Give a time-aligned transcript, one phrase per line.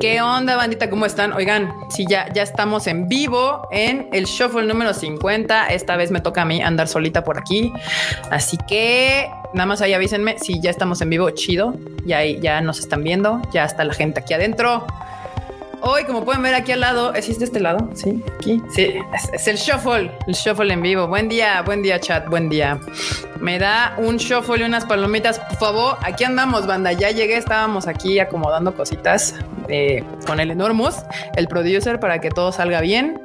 [0.00, 0.88] ¿Qué onda, bandita?
[0.88, 1.34] ¿Cómo están?
[1.34, 5.68] Oigan, sí, ya, ya estamos en vivo en el shuffle número 50.
[5.68, 7.70] Esta vez me toca a mí andar solita por aquí.
[8.30, 11.28] Así que nada más ahí avísenme si ya estamos en vivo.
[11.30, 11.74] Chido.
[12.06, 13.42] Ya, ya nos están viendo.
[13.52, 14.86] Ya está la gente aquí adentro.
[15.82, 17.88] Hoy, como pueden ver aquí al lado, ¿existe este lado?
[17.94, 18.60] Sí, aquí.
[18.74, 18.94] Sí,
[19.32, 21.06] es, el shuffle, el shuffle en vivo.
[21.06, 22.78] Buen día, buen día, chat, buen día.
[23.40, 25.96] Me da un shuffle y unas palomitas, por favor.
[26.02, 26.92] Aquí andamos, banda.
[26.92, 29.34] Ya llegué, estábamos aquí acomodando cositas
[29.68, 30.96] eh, con el Enormous,
[31.36, 33.22] el producer, para que todo salga bien.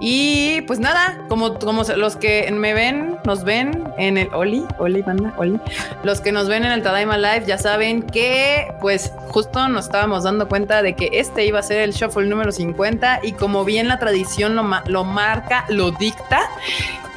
[0.00, 5.02] Y pues nada, como, como los que me ven, nos ven en el Oli, Oli,
[5.02, 5.60] banda, Oli.
[6.02, 10.24] Los que nos ven en el Tadaima Live ya saben que, pues, justo nos estábamos
[10.24, 13.88] dando cuenta de que este iba a ser el shuffle número 50 y como bien
[13.88, 16.40] la tradición lo, lo marca, lo dicta,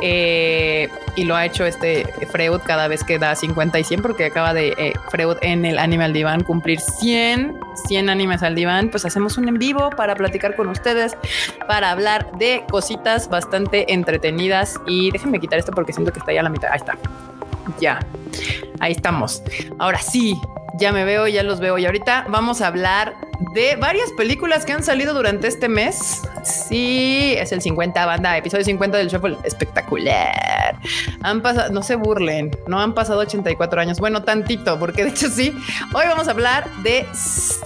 [0.05, 4.25] eh, y lo ha hecho este Freud cada vez que da 50 y 100 porque
[4.25, 7.57] acaba de eh, Freud en el Animal Diván cumplir 100,
[7.87, 11.15] 100 animes al diván, pues hacemos un en vivo para platicar con ustedes,
[11.67, 16.41] para hablar de cositas bastante entretenidas y déjenme quitar esto porque siento que está ya
[16.41, 16.69] a la mitad.
[16.71, 16.97] Ahí está.
[17.79, 17.99] Ya.
[18.79, 19.41] Ahí estamos.
[19.79, 20.39] Ahora sí,
[20.73, 23.15] ya me veo, ya los veo y ahorita vamos a hablar
[23.53, 26.21] de varias películas que han salido durante este mes.
[26.43, 29.37] Sí, es el 50 banda, episodio 50 del Shuffle.
[29.43, 30.77] Espectacular.
[31.21, 33.99] Han pasado, no se burlen, no han pasado 84 años.
[33.99, 35.53] Bueno, tantito, porque de hecho sí.
[35.93, 37.05] Hoy vamos a hablar de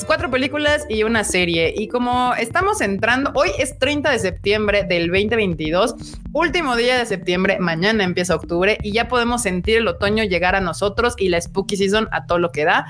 [0.06, 1.74] cuatro películas y una serie.
[1.76, 5.96] Y como estamos entrando, hoy es 30 de septiembre del 2022,
[6.34, 10.62] último día de septiembre, mañana empieza octubre y ya podemos sentir el otoño llegar a
[10.62, 12.86] nosotros y la spooky season a todo lo que da.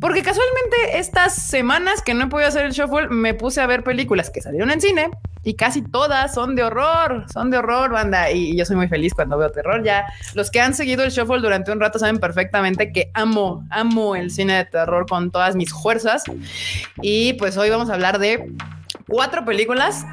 [0.00, 3.84] Porque casualmente estas semanas que no he podido hacer el shuffle, me puse a ver
[3.84, 5.10] películas que salieron en cine
[5.42, 8.30] y casi todas son de horror, son de horror, banda.
[8.30, 9.82] Y yo soy muy feliz cuando veo terror.
[9.82, 14.16] Ya los que han seguido el shuffle durante un rato saben perfectamente que amo, amo
[14.16, 16.24] el cine de terror con todas mis fuerzas.
[17.02, 18.52] Y pues hoy vamos a hablar de
[19.06, 20.04] cuatro películas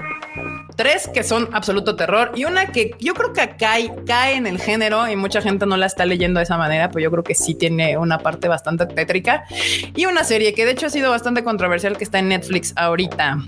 [0.78, 4.60] tres que son absoluto terror y una que yo creo que cae, cae en el
[4.60, 7.36] género y mucha gente no la está leyendo de esa manera, pero yo creo que
[7.36, 9.44] sí tiene una parte bastante tétrica
[9.96, 13.40] y una serie que de hecho ha sido bastante controversial que está en Netflix ahorita.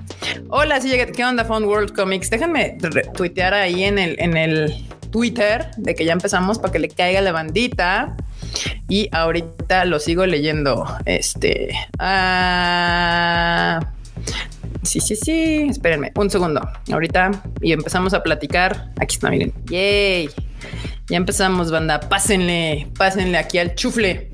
[0.49, 2.29] Hola, sí, ¿qué onda Phone World Comics?
[2.29, 2.77] Déjenme
[3.13, 4.73] tuitear ahí en el, en el
[5.11, 8.17] Twitter de que ya empezamos para que le caiga la bandita.
[8.87, 10.85] Y ahorita lo sigo leyendo.
[11.05, 11.69] Este.
[11.99, 13.79] Ah,
[14.83, 15.67] Sí, sí, sí.
[15.69, 16.61] Espérenme un segundo.
[16.91, 17.31] Ahorita
[17.61, 18.91] y empezamos a platicar.
[18.99, 19.53] Aquí está, miren.
[19.65, 20.29] Yay.
[21.09, 21.99] Ya empezamos, banda.
[22.01, 24.29] Pásenle, pásenle aquí al chufle.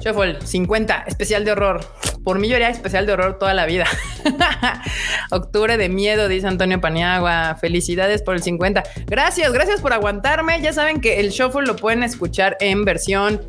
[0.00, 1.80] Shuffle 50, especial de horror.
[2.24, 3.86] Por mí yo haría especial de horror toda la vida.
[5.30, 7.56] Octubre de miedo, dice Antonio Paniagua.
[7.58, 8.82] Felicidades por el 50.
[9.06, 10.60] Gracias, gracias por aguantarme.
[10.60, 13.40] Ya saben que el Shuffle lo pueden escuchar en versión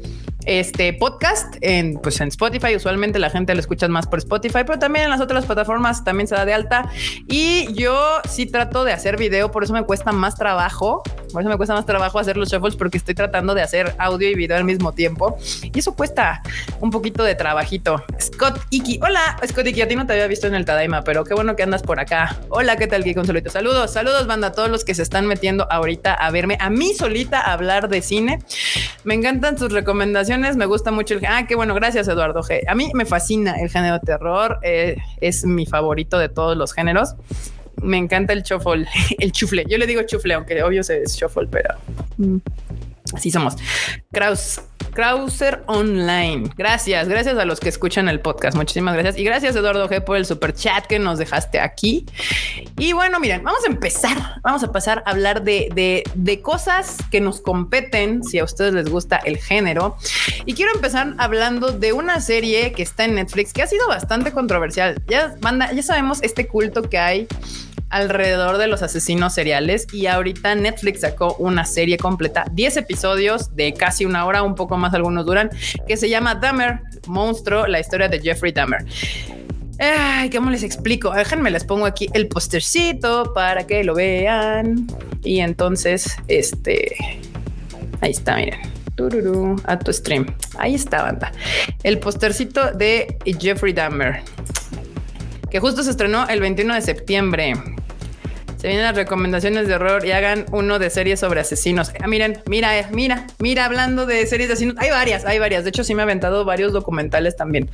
[0.46, 2.75] este podcast en, pues en Spotify.
[2.75, 6.28] Usualmente la gente lo escucha más por Spotify, pero también en las otras plataformas también
[6.28, 6.90] se da de alta.
[7.28, 11.03] Y yo sí trato de hacer video, por eso me cuesta más trabajo.
[11.31, 14.29] Por eso me cuesta más trabajo hacer los shuffles porque estoy tratando de hacer audio
[14.29, 15.38] y video al mismo tiempo.
[15.62, 16.41] Y eso cuesta
[16.79, 18.03] un poquito de trabajito.
[18.19, 19.00] Scott Iki.
[19.02, 19.81] Hola, Scott Iki.
[19.81, 22.00] A ti no te había visto en el Tadaima, pero qué bueno que andas por
[22.00, 22.38] acá.
[22.50, 25.68] Hola, ¿qué tal, con solito Saludos, saludos, banda, a todos los que se están metiendo
[25.69, 28.40] ahorita a verme, a mí solita hablar de cine.
[29.03, 31.25] Me encantan sus recomendaciones me gusta mucho el...
[31.25, 32.62] Ah, qué bueno, gracias Eduardo G.
[32.68, 36.74] A mí me fascina el género de terror, eh, es mi favorito de todos los
[36.74, 37.16] géneros.
[37.81, 38.88] Me encanta el chufle,
[39.20, 39.66] el chufle.
[39.68, 41.75] Yo le digo chufle, aunque obvio es shuffle, pero
[42.18, 42.38] mm,
[43.14, 43.56] así somos.
[44.12, 44.62] Kraus,
[44.94, 46.50] Krauser Online.
[46.57, 48.56] Gracias, gracias a los que escuchan el podcast.
[48.56, 49.18] Muchísimas gracias.
[49.18, 52.06] Y gracias, Eduardo G, por el super chat que nos dejaste aquí.
[52.78, 54.41] Y bueno, miren, vamos a empezar.
[54.44, 58.90] Vamos a pasar a hablar de, de, cosas que nos competen, si a ustedes les
[58.90, 59.97] gusta el género.
[60.46, 64.31] Y quiero empezar hablando de una serie que está en Netflix que ha sido bastante
[64.31, 65.02] controversial.
[65.08, 67.28] Ya, manda, ya sabemos este culto que hay
[67.91, 73.73] alrededor de los asesinos seriales y ahorita Netflix sacó una serie completa, 10 episodios de
[73.73, 75.49] casi una hora, un poco más algunos duran,
[75.88, 78.85] que se llama Dahmer, Monstruo, la historia de Jeffrey Dahmer.
[80.32, 81.11] ¿cómo les explico?
[81.11, 84.87] Déjenme les pongo aquí el postercito para que lo vean.
[85.23, 86.96] Y entonces, este,
[88.02, 88.59] ahí está, miren.
[88.96, 90.28] Tururú, a tu stream.
[90.58, 91.32] Ahí está, banda.
[91.84, 94.22] El postercito de Jeffrey Dahmer,
[95.49, 97.53] que justo se estrenó el 21 de septiembre.
[98.61, 101.91] Se vienen las recomendaciones de horror y hagan uno de series sobre asesinos.
[101.99, 104.75] Ah, miren, mira, eh, mira, mira, hablando de series de asesinos.
[104.78, 105.63] Hay varias, hay varias.
[105.63, 107.72] De hecho, sí me ha aventado varios documentales también.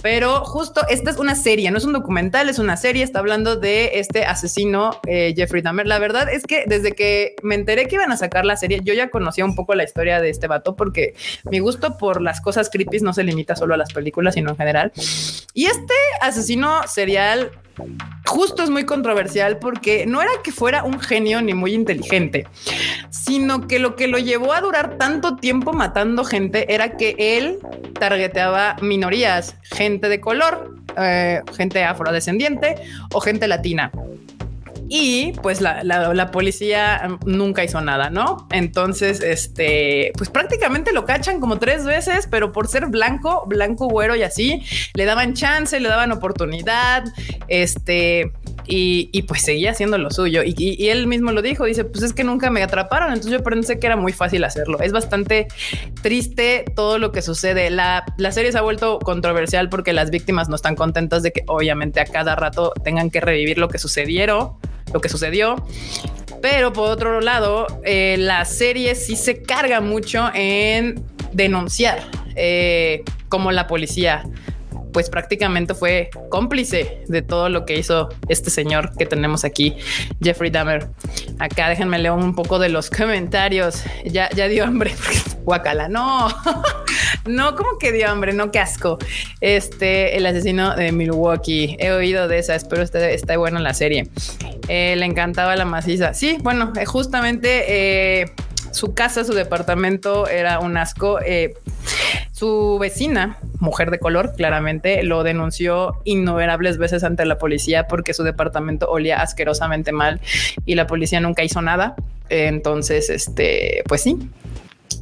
[0.00, 3.04] Pero justo esta es una serie, no es un documental, es una serie.
[3.04, 5.86] Está hablando de este asesino, eh, Jeffrey Dahmer.
[5.86, 8.94] La verdad es que desde que me enteré que iban a sacar la serie, yo
[8.94, 11.16] ya conocía un poco la historia de este vato porque
[11.50, 14.56] mi gusto por las cosas creepy no se limita solo a las películas, sino en
[14.56, 14.90] general.
[15.52, 15.92] Y este
[16.22, 17.50] asesino serial
[18.26, 22.46] justo es muy controversial porque no era que fuera un genio ni muy inteligente,
[23.10, 27.58] sino que lo que lo llevó a durar tanto tiempo matando gente era que él
[27.98, 32.76] targeteaba minorías, gente de color, eh, gente afrodescendiente
[33.12, 33.90] o gente latina
[34.92, 38.48] y pues la, la, policía nunca hizo nada, ¿no?
[38.50, 44.16] Entonces, este, pues prácticamente lo cachan como tres veces, pero por ser blanco, blanco, güero
[44.16, 44.64] y así,
[44.94, 47.04] le daban chance, le daban oportunidad,
[47.46, 48.32] este,
[48.66, 50.42] y, pues seguía haciendo lo suyo.
[50.44, 53.78] Y, él mismo lo dijo, dice, pues es que nunca me atraparon, entonces yo pensé
[53.78, 54.80] que era muy fácil hacerlo.
[54.80, 55.46] Es bastante
[56.02, 57.70] triste todo lo que sucede.
[57.70, 61.44] La, la serie se ha vuelto controversial porque las víctimas no están contentas de que
[61.46, 64.58] obviamente a cada rato tengan que revivir lo que sucedieron
[64.92, 65.56] lo que sucedió.
[66.40, 72.02] Pero por otro lado, eh, la serie sí se carga mucho en denunciar,
[72.34, 74.24] eh, como la policía
[74.92, 79.76] pues prácticamente fue cómplice de todo lo que hizo este señor que tenemos aquí,
[80.22, 80.88] Jeffrey Dahmer.
[81.38, 83.82] Acá déjenme leer un poco de los comentarios.
[84.04, 84.94] Ya, ya dio hambre.
[85.44, 86.28] Guacala, no,
[87.26, 88.98] no, como que dio hambre, no, qué asco.
[89.40, 91.76] Este, el asesino de Milwaukee.
[91.78, 94.10] He oído de esa, espero esté buena la serie.
[94.68, 96.14] Eh, le encantaba la maciza.
[96.14, 98.32] Sí, bueno, eh, justamente eh,
[98.72, 101.18] su casa, su departamento era un asco.
[102.32, 108.22] su vecina, mujer de color, claramente lo denunció innumerables veces ante la policía porque su
[108.22, 110.20] departamento olía asquerosamente mal
[110.64, 111.94] y la policía nunca hizo nada.
[112.30, 114.16] Entonces, este, pues sí,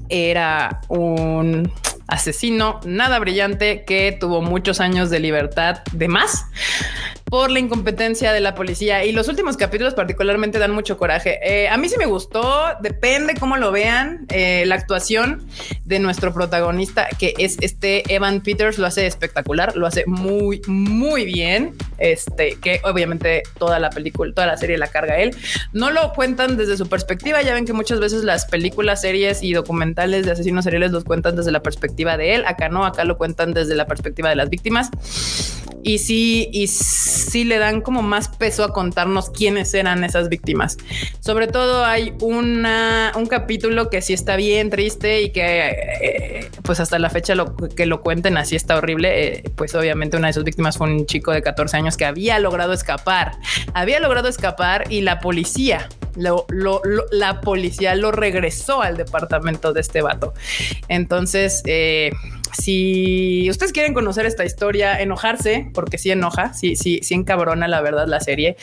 [0.08, 1.70] era un
[2.08, 6.46] asesino nada brillante que tuvo muchos años de libertad de más
[7.30, 11.38] por la incompetencia de la policía y los últimos capítulos particularmente dan mucho coraje.
[11.42, 15.46] Eh, a mí sí me gustó, depende cómo lo vean, eh, la actuación
[15.84, 21.24] de nuestro protagonista que es este Evan Peters lo hace espectacular, lo hace muy, muy
[21.24, 25.36] bien, este, que obviamente toda la película, toda la serie la carga él.
[25.72, 29.52] No lo cuentan desde su perspectiva, ya ven que muchas veces las películas, series y
[29.52, 33.18] documentales de asesinos seriales los cuentan desde la perspectiva de él, acá no, acá lo
[33.18, 34.90] cuentan desde la perspectiva de las víctimas.
[35.82, 40.76] Y sí, y sí le dan como más peso a contarnos quiénes eran esas víctimas.
[41.20, 45.68] Sobre todo hay una, un capítulo que sí está bien triste y que
[46.02, 49.38] eh, pues hasta la fecha lo, que lo cuenten así está horrible.
[49.38, 52.38] Eh, pues obviamente una de sus víctimas fue un chico de 14 años que había
[52.38, 53.38] logrado escapar,
[53.74, 55.88] había logrado escapar y la policía
[56.18, 60.34] la policía lo regresó al departamento de este vato.
[60.88, 62.10] Entonces, eh,
[62.52, 67.80] si ustedes quieren conocer esta historia, enojarse, porque sí enoja, sí, sí, sí encabrona la
[67.80, 68.56] verdad la serie,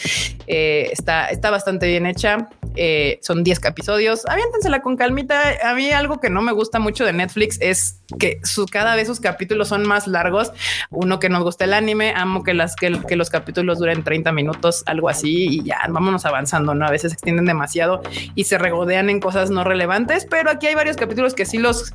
[0.48, 2.50] eh, está, está bastante bien hecha.
[2.78, 4.26] Eh, son 10 episodios.
[4.28, 5.56] Aviéntensela con calmita.
[5.64, 9.08] A mí algo que no me gusta mucho de Netflix es que su, cada vez
[9.08, 10.52] sus capítulos son más largos.
[10.90, 14.32] Uno que nos gusta el anime, amo que, las, que, que los capítulos duren 30
[14.32, 16.86] minutos, algo así, y ya vámonos avanzando, ¿no?
[16.86, 18.02] A veces se extienden demasiado
[18.36, 21.94] y se regodean en cosas no relevantes, pero aquí hay varios capítulos que sí los,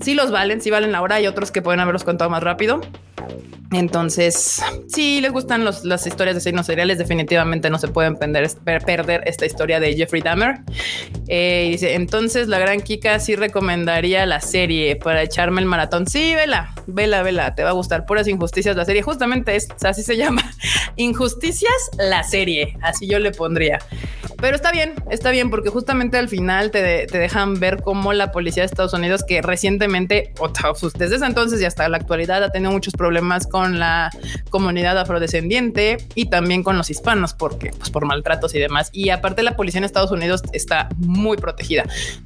[0.00, 2.80] sí los valen, sí valen la hora otros que pueden haberlos contado más rápido.
[3.72, 9.46] Entonces, si les gustan las historias de asesinos seriales, definitivamente no se pueden perder, esta
[9.46, 10.60] historia de Jeffrey Dahmer.
[11.26, 16.06] Eh, dice, entonces la gran Kika sí recomendaría la serie para echarme el maratón.
[16.06, 18.06] Sí, vela, vela, vela, te va a gustar.
[18.06, 19.02] Puras injusticias la serie.
[19.02, 20.42] Justamente es, así se llama.
[20.96, 22.78] Injusticias la serie.
[22.82, 23.80] Así yo le pondría.
[24.40, 28.62] Pero está bien, está bien, porque justamente al final te, dejan ver cómo la policía
[28.62, 30.34] de Estados Unidos, que recientemente,
[30.98, 33.05] desde ese entonces y hasta la actualidad, ha tenido muchos problemas
[33.50, 34.10] con la
[34.50, 38.90] comunidad afrodescendiente y también con los hispanos, porque pues por maltratos y demás.
[38.92, 41.84] Y aparte la policía en Estados Unidos está muy protegida.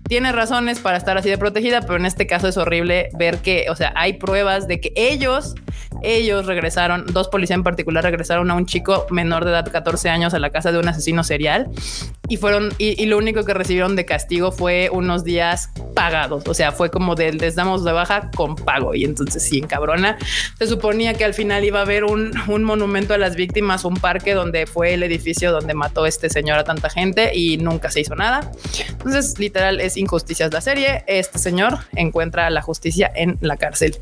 [0.09, 3.67] Tiene razones para estar así de protegida, pero en este caso es horrible ver que,
[3.71, 5.55] o sea, hay pruebas de que ellos,
[6.03, 10.35] ellos regresaron, dos policías en particular regresaron a un chico menor de edad, 14 años,
[10.35, 11.71] a la casa de un asesino serial
[12.31, 16.47] y fueron, y, lo único que recibieron de castigo fue unos días pagados.
[16.47, 18.95] O sea, fue como de les damos de baja con pago.
[18.95, 20.17] Y entonces sí, en cabrona.
[20.71, 24.35] Suponía que al final iba a haber un, un monumento a las víctimas, un parque
[24.35, 28.15] donde fue el edificio donde mató este señor a tanta gente y nunca se hizo
[28.15, 28.53] nada.
[28.89, 31.03] Entonces, literal, es injusticias la serie.
[31.09, 33.99] Este señor encuentra la justicia en la cárcel.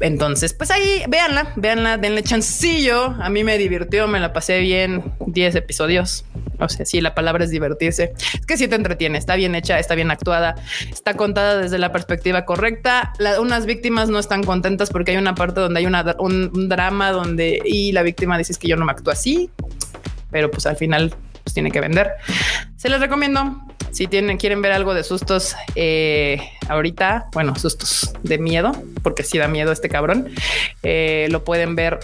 [0.00, 3.14] Entonces, pues ahí véanla, véanla, denle chancillo.
[3.18, 6.24] A mí me divirtió, me la pasé bien 10 episodios.
[6.58, 8.12] O sea, sí, la palabra es divertirse.
[8.34, 10.54] Es que sí te entretiene, está bien hecha, está bien actuada,
[10.90, 13.12] está contada desde la perspectiva correcta.
[13.40, 17.60] unas víctimas no están contentas porque hay una parte donde hay una, un, drama donde
[17.64, 19.50] y la víctima dice que yo no me actúo así,
[20.30, 22.10] pero pues al final pues tiene que vender.
[22.76, 23.65] Se les recomiendo.
[23.96, 26.38] Si tienen, quieren ver algo de sustos eh,
[26.68, 28.72] ahorita, bueno, sustos de miedo,
[29.02, 30.28] porque si da miedo este cabrón,
[30.82, 32.00] eh, lo pueden ver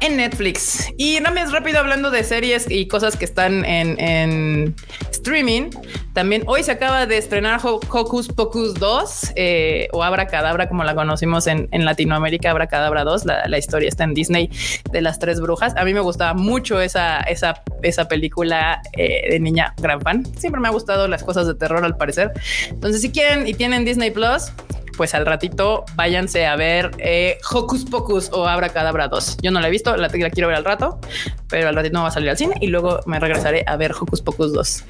[0.00, 0.92] en Netflix.
[0.96, 4.74] Y me es rápido hablando de series y cosas que están en,
[5.10, 5.70] streaming.
[6.12, 10.94] También hoy se acaba de estrenar Hocus Pocus 2 eh, o Abra Cadabra, como la
[10.94, 13.24] conocimos en, Latinoamérica, Abra Cadabra 2.
[13.24, 14.50] La, historia está en Disney
[14.90, 15.74] de las tres brujas.
[15.76, 20.24] A mí me gustaba mucho esa, esa, esa película eh, de niña, gran fan.
[20.36, 22.32] Siempre me ha gustado las cosas de terror, al parecer.
[22.68, 24.52] Entonces, si quieren y tienen Disney Plus,
[25.00, 29.38] pues al ratito váyanse a ver eh, Hocus Pocus o Abra Cadabra 2.
[29.40, 31.00] Yo no la he visto, la, quiero ver al rato,
[31.48, 33.92] pero al ratito no va a salir al cine y luego me regresaré a ver
[33.92, 34.84] Hocus Pocus 2.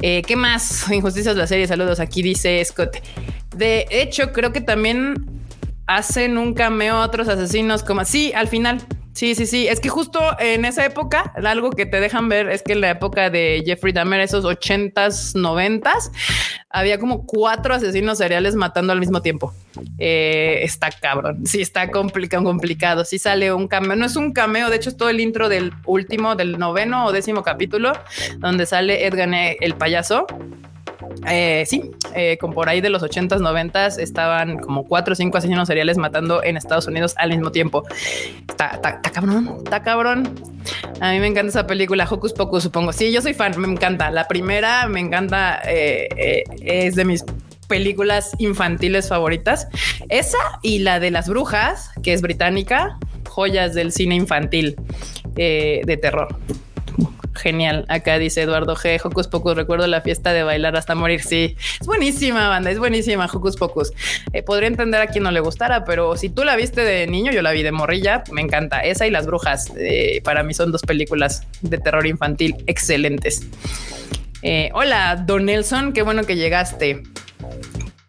[0.00, 0.90] Eh, ¿Qué más?
[0.90, 1.66] Injusticias de la serie.
[1.66, 2.00] Saludos.
[2.00, 2.96] Aquí dice Scott.
[3.54, 5.42] De hecho, creo que también
[5.86, 8.80] hacen un cameo a otros asesinos como así al final.
[9.14, 9.68] Sí, sí, sí.
[9.68, 12.90] Es que justo en esa época, algo que te dejan ver es que en la
[12.90, 16.10] época de Jeffrey Dahmer, esos ochentas, noventas,
[16.70, 19.52] había como cuatro asesinos seriales matando al mismo tiempo.
[19.98, 21.46] Eh, está cabrón.
[21.46, 23.04] Sí, está complicado, complicado.
[23.04, 23.96] Sí sale un cameo.
[23.96, 27.12] No es un cameo, de hecho es todo el intro del último, del noveno o
[27.12, 27.92] décimo capítulo,
[28.38, 30.26] donde sale Edgar el payaso
[31.28, 35.38] eh, sí, eh, con por ahí de los 80s, 90s estaban como cuatro o cinco
[35.38, 37.84] asesinos seriales matando en Estados Unidos al mismo tiempo.
[38.48, 40.34] Está, cabrón, está cabrón.
[41.00, 42.92] A mí me encanta esa película, Hocus Pocus, supongo.
[42.92, 44.10] Sí, yo soy fan, me encanta.
[44.10, 47.24] La primera me encanta, eh, es de mis
[47.68, 49.68] películas infantiles favoritas.
[50.08, 54.76] Esa y la de las brujas, que es británica, joyas del cine infantil
[55.34, 56.36] de terror.
[57.34, 57.84] Genial.
[57.88, 59.00] Acá dice Eduardo G.
[59.02, 59.56] Hocus Pocus.
[59.56, 61.22] Recuerdo la fiesta de bailar hasta morir.
[61.22, 62.70] Sí, es buenísima, banda.
[62.70, 63.26] Es buenísima.
[63.26, 63.92] Hocus Pocus.
[64.32, 67.32] Eh, podría entender a quien no le gustara, pero si tú la viste de niño,
[67.32, 68.24] yo la vi de morrilla.
[68.30, 68.80] Me encanta.
[68.80, 69.72] Esa y Las Brujas.
[69.76, 73.46] Eh, para mí son dos películas de terror infantil excelentes.
[74.42, 75.92] Eh, hola, Don Nelson.
[75.92, 77.02] Qué bueno que llegaste.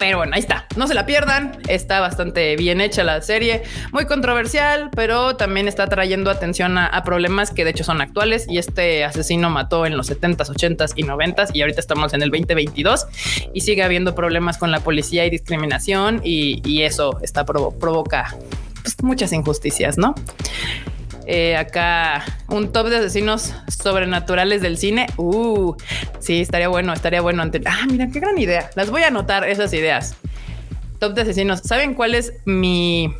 [0.03, 0.67] Pero bueno, ahí está.
[0.75, 1.59] No se la pierdan.
[1.69, 3.63] Está bastante bien hecha la serie.
[3.93, 8.45] Muy controversial, pero también está trayendo atención a, problemas que de hecho son actuales.
[8.49, 11.51] Y este asesino mató en los 70s, 80s y 90s.
[11.53, 13.07] Y ahorita estamos en el 2022
[13.53, 16.19] y sigue habiendo problemas con la policía y discriminación.
[16.21, 18.35] Y, eso está provoca
[18.81, 20.15] pues, muchas injusticias, ¿no?
[21.25, 25.07] Eh, acá un top de asesinos sobrenaturales del cine.
[25.17, 25.75] Uh,
[26.19, 27.43] sí, estaría bueno, estaría bueno.
[27.65, 28.69] Ah, mira, qué gran idea.
[28.75, 30.15] Las voy a anotar esas ideas.
[30.99, 31.61] Top de asesinos.
[31.61, 33.13] ¿Saben cuál es mi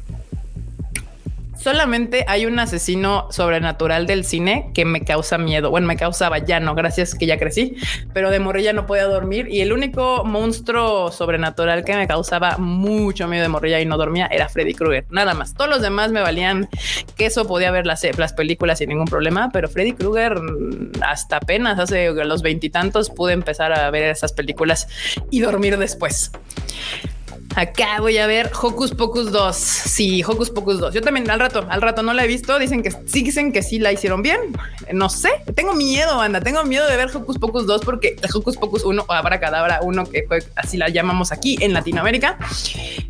[1.63, 5.69] solamente hay un asesino sobrenatural del cine que me causa miedo.
[5.69, 7.77] Bueno, me causaba ya no, gracias que ya crecí,
[8.13, 13.29] pero de morrilla no podía dormir y el único monstruo sobrenatural que me causaba mucho
[13.29, 15.05] miedo de morrilla y no dormía era Freddy Krueger.
[15.09, 15.53] Nada más.
[15.53, 16.67] Todos los demás me valían
[17.15, 21.37] que eso podía ver las, las películas sin ningún problema, pero Freddy Krueger mm, hasta
[21.37, 24.89] apenas hace los veintitantos pude empezar a ver esas películas
[25.31, 26.31] y dormir después.
[27.55, 29.55] Acá voy a ver Hocus Pocus 2.
[29.55, 30.93] Sí, Hocus Pocus 2.
[30.93, 32.57] Yo también al rato, al rato no la he visto.
[32.57, 34.39] Dicen que sí, dicen que sí la hicieron bien.
[34.91, 35.29] No sé.
[35.55, 36.41] Tengo miedo, anda.
[36.41, 40.05] Tengo miedo de ver Hocus Pocus 2 porque Hocus Pocus 1 o Abra Cadabra 1,
[40.09, 42.39] que fue así la llamamos aquí en Latinoamérica,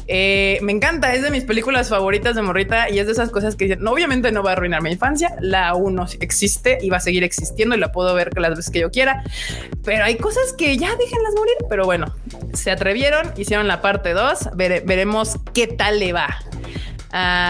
[0.08, 1.14] eh, me encanta.
[1.14, 4.32] Es de mis películas favoritas de morrita y es de esas cosas que dicen, obviamente
[4.32, 5.36] no va a arruinar mi infancia.
[5.40, 8.80] La 1 existe y va a seguir existiendo y la puedo ver las veces que
[8.80, 9.24] yo quiera.
[9.86, 11.56] Pero hay cosas que ya déjenlas morir.
[11.70, 12.14] Pero bueno,
[12.54, 16.40] se atrevieron, hicieron la parte 2 veremos qué tal le va.
[17.12, 17.46] Ah,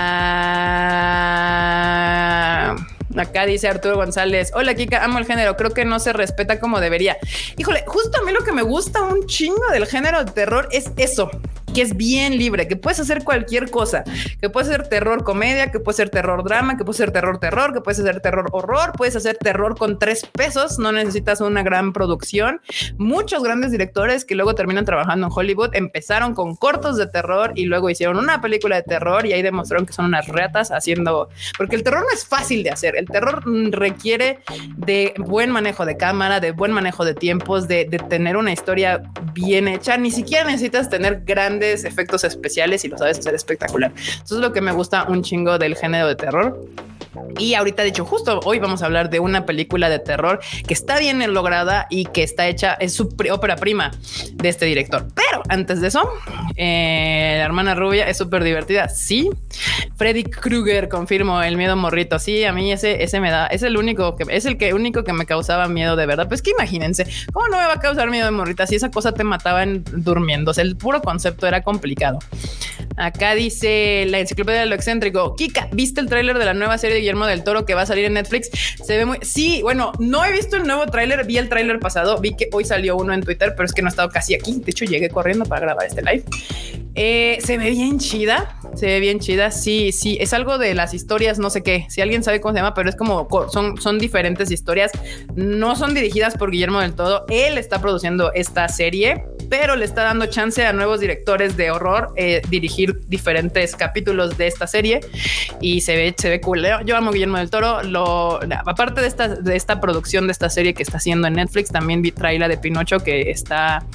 [3.18, 4.52] acá dice Arturo González.
[4.54, 5.56] Hola, Kika, amo el género.
[5.56, 7.18] Creo que no se respeta como debería.
[7.58, 10.92] Híjole, justo a mí lo que me gusta un chingo del género de terror es
[10.98, 11.32] eso,
[11.74, 14.04] que es bien libre, que puedes hacer cualquier cosa,
[14.40, 17.74] que puede ser terror comedia, que puede ser terror drama, que puede ser terror terror,
[17.74, 21.94] que puedes hacer terror horror, puedes hacer terror con tres pesos, no necesitas una gran
[21.94, 22.62] producción.
[22.98, 27.66] Muchos grandes directores que luego terminan trabajando en Hollywood empezaron con cortos de terror y
[27.66, 31.76] luego hicieron una película de terror y ahí demostraron que son unas retas haciendo, porque
[31.76, 34.40] el terror no es fácil de hacer, el terror requiere
[34.78, 39.02] de buen manejo de cámara, de buen manejo de tiempos, de, de tener una historia
[39.34, 43.92] bien hecha, ni siquiera necesitas tener grandes efectos especiales y lo sabes hacer espectacular.
[43.96, 46.60] Eso es lo que me gusta un chingo del género de terror.
[47.38, 50.74] Y ahorita, de hecho, justo hoy vamos a hablar de una película de terror que
[50.74, 53.92] está bien lograda y que está hecha, es su ópera prima
[54.34, 55.08] de este director.
[55.14, 56.08] Pero antes de eso.
[56.56, 58.90] Eh, la hermana rubia es súper divertida.
[58.90, 59.30] Sí.
[59.96, 62.20] Freddy Krueger, confirmo, el miedo morrito.
[62.20, 65.04] Sí, a mí ese, ese me da, es el único que es el que único
[65.04, 66.28] que me causaba miedo de verdad.
[66.28, 69.14] Pues que imagínense, ¿cómo no me va a causar miedo de morrita si esa cosa
[69.14, 70.54] te mataban durmiendo?
[70.58, 72.20] el puro concepto era complicado.
[72.98, 75.36] Acá dice la enciclopedia de lo excéntrico.
[75.36, 77.86] Kika, ¿viste el tráiler de la nueva serie de Guillermo del Toro que va a
[77.86, 78.50] salir en Netflix?
[78.84, 79.18] Se ve muy.
[79.22, 82.66] Sí, bueno, no he visto el nuevo tráiler, vi el tráiler pasado, vi que hoy
[82.66, 84.62] salió uno en Twitter, pero es que no he estado casi aquí.
[84.64, 86.24] De hecho, llegué corriendo para grabar este live.
[86.96, 89.50] Eh, se ve bien chida, se ve bien chida.
[89.50, 91.86] Sí, sí, es algo de las historias, no sé qué.
[91.90, 94.92] Si alguien sabe cómo se llama, pero es como son, son diferentes historias.
[95.36, 97.26] No son dirigidas por Guillermo del Todo.
[97.30, 102.14] Él está produciendo esta serie, pero le está dando chance a nuevos directores de horror
[102.16, 105.02] eh, dirigir diferentes capítulos de esta serie
[105.62, 106.66] y se ve, se ve cool.
[106.86, 107.80] Yo amo Guillermo del Toro.
[108.66, 112.02] Aparte de esta, de esta producción de esta serie que está haciendo en Netflix, también
[112.02, 113.86] vi trailer de Pinocho que está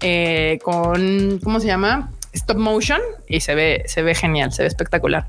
[0.00, 2.10] eh, con, ¿cómo se llama?
[2.32, 5.26] stop motion y se ve, se ve genial, se ve espectacular.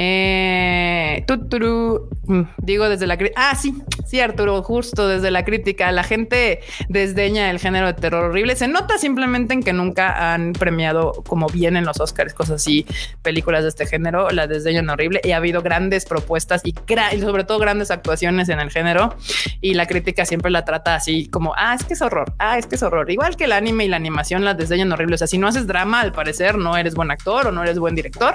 [0.00, 3.50] Eh, mm, digo desde la crítica.
[3.50, 3.74] Ah, sí,
[4.06, 5.90] sí, Arturo, justo desde la crítica.
[5.90, 8.54] La gente desdeña el género de terror horrible.
[8.54, 12.86] Se nota simplemente en que nunca han premiado como bien en los Oscars, cosas así,
[13.22, 14.30] películas de este género.
[14.30, 16.76] La desdeñan horrible y ha habido grandes propuestas y,
[17.12, 19.16] y sobre todo grandes actuaciones en el género.
[19.60, 22.66] Y la crítica siempre la trata así como, ah, es que es horror, ah, es
[22.66, 23.10] que es horror.
[23.10, 25.16] Igual que el anime y la animación la desdeñan horrible.
[25.16, 27.80] O sea, si no haces drama, al parecer no eres buen actor o no eres
[27.80, 28.34] buen director.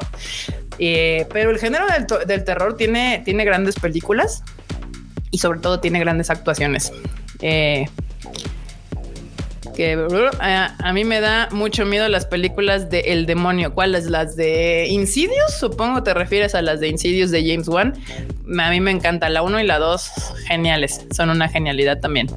[0.78, 1.86] Eh, pero el género
[2.26, 4.44] del, terror tiene, tiene grandes películas
[5.32, 6.92] y sobre todo tiene grandes actuaciones.
[7.42, 7.86] Eh,
[9.76, 9.98] que
[10.40, 13.74] a, mí me da mucho miedo las películas de El Demonio.
[13.74, 14.06] ¿Cuáles?
[14.06, 17.94] Las de Insidious, supongo te refieres a las de Insidious de James Wan.
[18.60, 20.12] A mí me encanta la 1 y la 2,
[20.48, 22.28] geniales, son una genialidad también.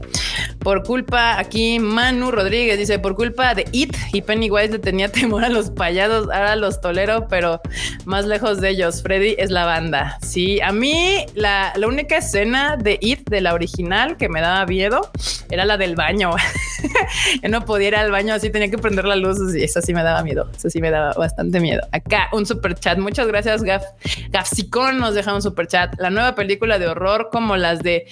[0.61, 5.45] Por culpa, aquí Manu Rodríguez dice, por culpa de It y Pennywise le tenía temor
[5.45, 7.61] a los payados, ahora los tolero, pero
[8.05, 10.19] más lejos de ellos, Freddy es la banda.
[10.23, 14.65] Sí, a mí la, la única escena de It, de la original, que me daba
[14.67, 15.11] miedo,
[15.51, 16.31] era la del baño.
[17.43, 19.95] Yo no podía ir al baño así, tenía que prender la luz y eso sí
[19.95, 20.51] me daba miedo.
[20.57, 21.83] Eso sí me daba bastante miedo.
[21.93, 22.99] Acá un super chat.
[22.99, 23.85] Muchas gracias, Gaf.
[24.31, 25.95] Gafsicón nos deja un super chat.
[25.99, 28.07] La nueva película de horror como las de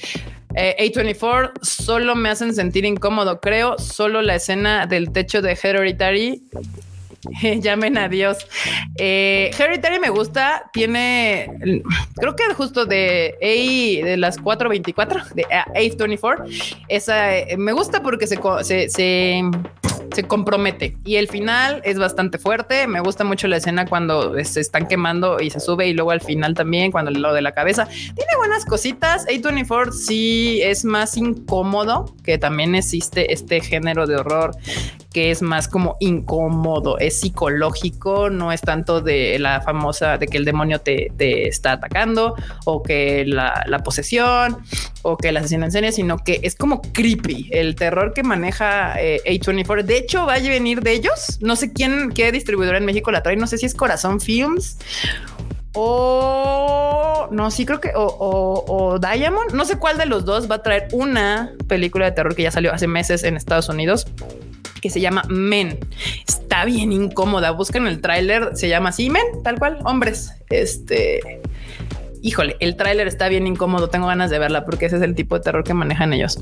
[0.55, 3.41] eh, A24 solo me hacen sentir incómodo.
[3.41, 6.43] Creo solo la escena del techo de Hereditary
[7.61, 8.39] Llamen a Dios.
[8.97, 9.51] Eh,
[10.01, 10.71] me gusta.
[10.73, 11.83] Tiene,
[12.17, 16.85] creo que justo de A de las 424 de A24.
[16.89, 19.43] Esa eh, me gusta porque se, se, se
[20.15, 22.87] se compromete y el final es bastante fuerte.
[22.87, 26.21] Me gusta mucho la escena cuando se están quemando y se sube y luego al
[26.21, 29.27] final también cuando lo de la cabeza tiene buenas cositas.
[29.27, 34.57] A24 sí es más incómodo que también existe este género de horror
[35.15, 40.37] que es más como incómodo, es psicológico, no es tanto de la famosa de que
[40.37, 41.13] el demonio te,
[41.47, 44.59] está atacando o que la, posesión
[45.03, 49.01] o que la asesino en serie, sino que es como creepy el terror que maneja
[49.01, 49.85] eh, A24.
[49.85, 51.39] De hecho, va a venir de ellos.
[51.41, 53.37] No sé quién, qué distribuidora en México la trae.
[53.37, 54.79] No sé si es Corazón Films
[55.77, 59.53] o no, sí creo que o, Diamond.
[59.53, 62.51] No sé cuál de los dos va a traer una película de terror que ya
[62.51, 64.07] salió hace meses en Estados Unidos
[64.85, 65.79] que se llama Men.
[66.29, 67.53] Está bien incómoda.
[67.53, 70.35] Buscan el tráiler, se llama así Men, tal cual, hombres.
[70.51, 71.41] Este,
[72.21, 73.89] híjole, el tráiler está bien incómodo.
[73.89, 76.39] Tengo ganas de verla porque ese es el tipo de terror que manejan ellos.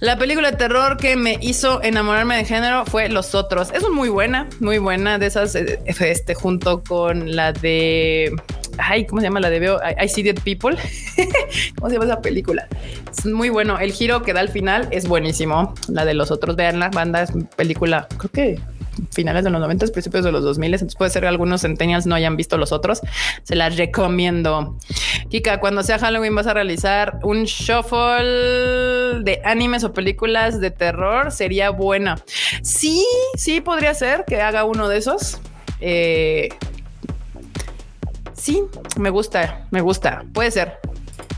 [0.00, 3.70] La película de terror que me hizo enamorarme de género fue Los Otros.
[3.70, 8.34] Es muy buena, muy buena de esas, eh, este, junto con la de
[8.78, 9.78] ay, ¿cómo se llama la de Veo?
[10.02, 10.76] I, See Dead People.
[11.76, 12.68] ¿Cómo se llama esa película?
[13.10, 13.78] Es muy bueno.
[13.78, 15.74] El giro que da al final es buenísimo.
[15.88, 18.60] La de los otros, vean la banda, es película, creo que
[19.12, 22.14] finales de los 90, principios de los 2000, entonces puede ser que algunos centennials no
[22.14, 23.00] hayan visto los otros.
[23.42, 24.76] Se las recomiendo.
[25.28, 31.32] Kika, cuando sea Halloween vas a realizar un shuffle de animes o películas de terror,
[31.32, 32.16] sería buena.
[32.62, 33.04] Sí,
[33.36, 35.40] sí podría ser que haga uno de esos.
[35.80, 36.48] Eh,
[38.46, 38.62] sí,
[38.96, 40.24] me gusta, me gusta.
[40.32, 40.78] Puede ser.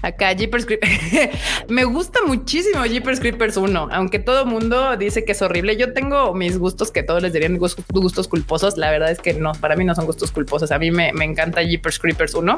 [0.03, 0.93] Acá Jeepers Creepers.
[1.69, 5.77] me gusta muchísimo Jeepers Creepers 1, aunque todo mundo dice que es horrible.
[5.77, 8.77] Yo tengo mis gustos que todos les dirían gustos, culposos.
[8.77, 10.71] La verdad es que no, para mí no son gustos culposos.
[10.71, 12.57] A mí me, encanta Jeepers Creepers 1.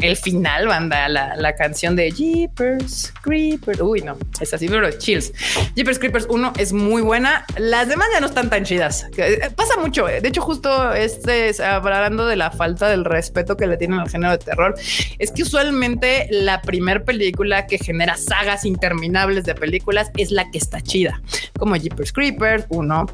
[0.00, 3.80] El final, banda, la, la canción de Jeepers Creepers.
[3.80, 5.32] Uy, no, es así, pero chills.
[5.74, 7.44] Jeepers Creepers 1 es muy buena.
[7.56, 9.06] Las demás ya no están tan chidas.
[9.16, 10.08] Eh, pasa mucho.
[10.08, 10.20] Eh.
[10.20, 14.32] De hecho, justo este hablando de la falta del respeto que le tienen al género
[14.32, 14.74] de terror.
[15.18, 20.50] Es que usualmente la primera primera película que genera sagas interminables de películas es la
[20.50, 21.22] que está chida,
[21.56, 23.06] como Jeepers Creepers 1,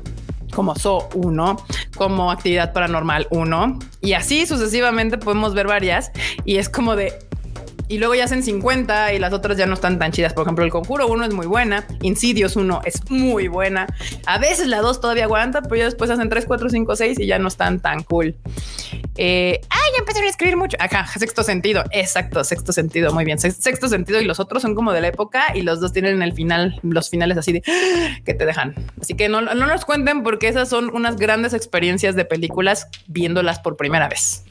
[0.54, 1.57] como So 1,
[1.94, 6.12] como Actividad Paranormal 1 y así sucesivamente podemos ver varias
[6.46, 7.12] y es como de
[7.88, 10.35] y luego ya hacen 50 y las otras ya no están tan chidas.
[10.35, 13.87] Por ejemplo, el Conjuro 1 es muy buena, Insidious 1 es muy buena.
[14.26, 17.26] A veces la 2 todavía aguanta, pero ya después hacen 3, 4, 5, 6 y
[17.26, 18.37] ya no están tan cool.
[19.18, 20.76] Eh, ah, ya empezaron a escribir mucho.
[20.81, 21.85] Acá, sexto sentido.
[21.90, 23.12] Exacto, sexto sentido.
[23.12, 23.38] Muy bien.
[23.38, 26.33] Sexto sentido y los otros son como de la época y los dos tienen el
[26.33, 27.62] final, los finales así de
[28.24, 28.74] que te dejan.
[29.00, 33.59] Así que no, no nos cuenten porque esas son unas grandes experiencias de películas viéndolas
[33.59, 34.44] por primera vez.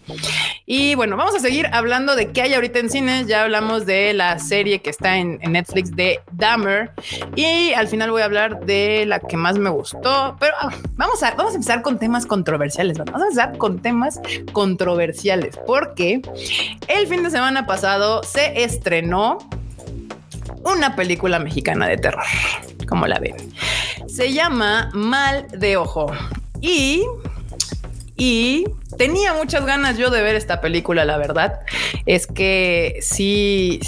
[0.66, 4.14] Y bueno, vamos a seguir hablando de qué hay ahorita en cine ya hablamos de
[4.14, 6.92] la serie que está en, Netflix de Dahmer
[7.36, 11.24] y al final voy a hablar de la que más me gustó, pero ah, vamos
[11.24, 14.20] a, vamos a empezar con temas controversiales, vamos a empezar con temas
[14.58, 16.20] controversiales porque
[16.88, 19.38] el fin de semana pasado se estrenó
[20.64, 22.26] una película mexicana de terror,
[22.90, 23.36] como la ven.
[24.08, 26.12] Se llama Mal de Ojo
[26.60, 27.06] y
[28.16, 31.60] y tenía muchas ganas yo de ver esta película, la verdad.
[32.06, 33.80] Es que sí,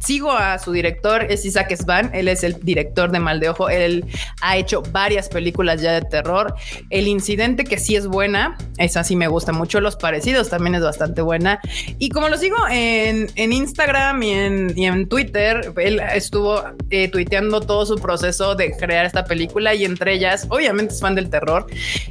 [0.00, 3.68] sigo a su director, es Isaac Svan, él es el director de Mal de Ojo,
[3.68, 4.04] él
[4.42, 6.54] ha hecho varias películas ya de terror.
[6.90, 10.82] El incidente que sí es buena, esa sí me gusta mucho, Los Parecidos también es
[10.82, 11.60] bastante buena.
[11.98, 17.96] Y como lo sigo en, Instagram y en, Twitter, él estuvo eh, tuiteando todo su
[17.96, 21.66] proceso de crear esta película y entre ellas, obviamente es fan del terror,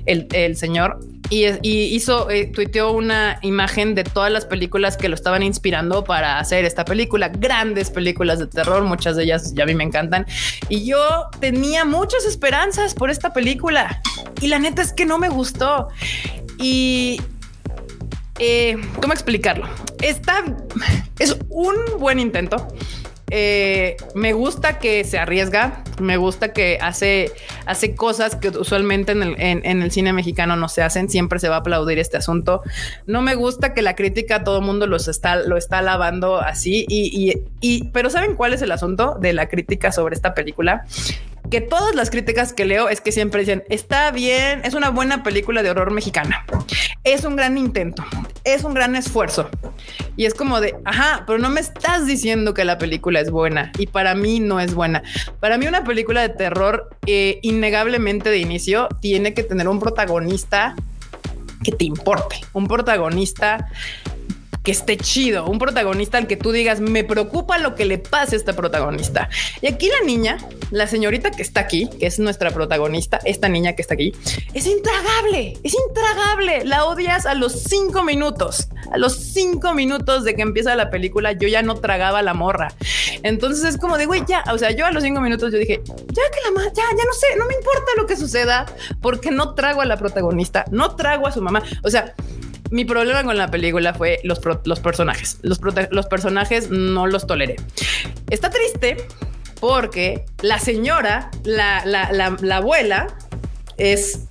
[0.06, 1.46] el, el señor y,
[1.96, 6.66] hizo, eh, tuiteó una imagen de todas las películas que lo estaban inspirando para hacer
[6.66, 7.30] esta película.
[7.30, 10.26] Grandes películas de terror, muchas de ellas ya a mí me encantan.
[10.70, 14.02] Y yo tenía muchas esperanzas por esta película.
[14.42, 15.88] Y la neta es que no me gustó.
[16.60, 17.20] Y
[18.40, 19.68] eh, ¿cómo explicarlo?
[20.02, 20.44] Está,
[21.20, 22.68] es un buen intento.
[23.36, 27.32] Eh, me gusta que se arriesga, me gusta que hace,
[27.66, 31.50] hace cosas que usualmente en el, en, el, cine mexicano no se hacen, siempre se
[31.50, 32.62] va a aplaudir este asunto.
[33.08, 36.86] No me gusta que la crítica todo el mundo los está, lo está alabando así
[36.88, 40.86] y, y, pero ¿saben cuál es el asunto de la crítica sobre esta película?
[41.50, 45.24] Que todas las críticas que leo es que siempre dicen, está bien, es una buena
[45.24, 46.46] película de horror mexicana,
[47.04, 48.04] es un gran intento,
[48.44, 49.50] es un gran esfuerzo.
[50.16, 53.72] Y es como de, ajá, pero no me estás diciendo que la película es buena
[53.78, 55.04] y para mí no es buena.
[55.40, 60.76] Para mí una película de terror eh, innegablemente de inicio tiene que tener un protagonista
[61.64, 63.70] que te importe, un protagonista
[64.64, 68.36] que esté chido, un protagonista al que tú digas, me preocupa lo que le pase
[68.36, 69.30] a este protagonista.
[69.62, 70.38] Y aquí la niña,
[70.72, 74.14] la señorita que está aquí, que es nuestra protagonista, esta niña que está aquí,
[74.54, 76.64] es intragable, es intragable.
[76.64, 81.34] La odias a los cinco minutos, a los cinco minutos de que empieza la película,
[81.34, 82.74] yo ya no tragaba la morra.
[83.24, 85.82] Entonces es como de, güey, ya, o sea, yo a los cinco minutos yo dije,
[85.86, 88.66] ya que la ya, ya no sé, no me importa lo que suceda,
[89.02, 91.64] porque no trago a la protagonista, no trago a su mamá.
[91.84, 92.16] O sea,
[92.74, 95.38] mi problema con la película fue los, los personajes.
[95.44, 95.60] Los,
[95.92, 97.58] los personajes no los toleré.
[98.32, 98.98] Está triste
[99.60, 103.16] porque la señora, la, la, la, abuela,
[103.78, 104.26] es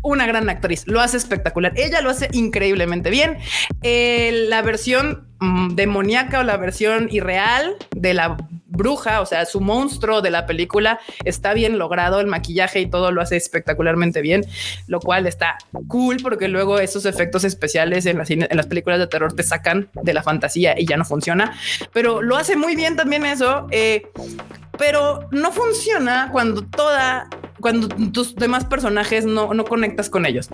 [0.00, 1.74] una gran actriz, lo hace espectacular.
[1.76, 3.36] Ella lo hace increíblemente bien.
[3.82, 8.38] Eh, la versión mm, demoníaca o la versión irreal de la
[8.74, 13.10] bruja, o sea, su monstruo de la película está bien logrado, el maquillaje y todo
[13.12, 14.44] lo hace espectacularmente bien,
[14.86, 15.58] lo cual está
[15.88, 19.88] cool porque luego esos efectos especiales en las, en las películas de terror te sacan
[20.02, 21.56] de la fantasía y ya no funciona,
[21.92, 24.02] pero lo hace muy bien también eso, eh,
[24.78, 27.28] pero no funciona cuando toda,
[27.60, 30.48] cuando tus demás personajes no, no conectas con ellos.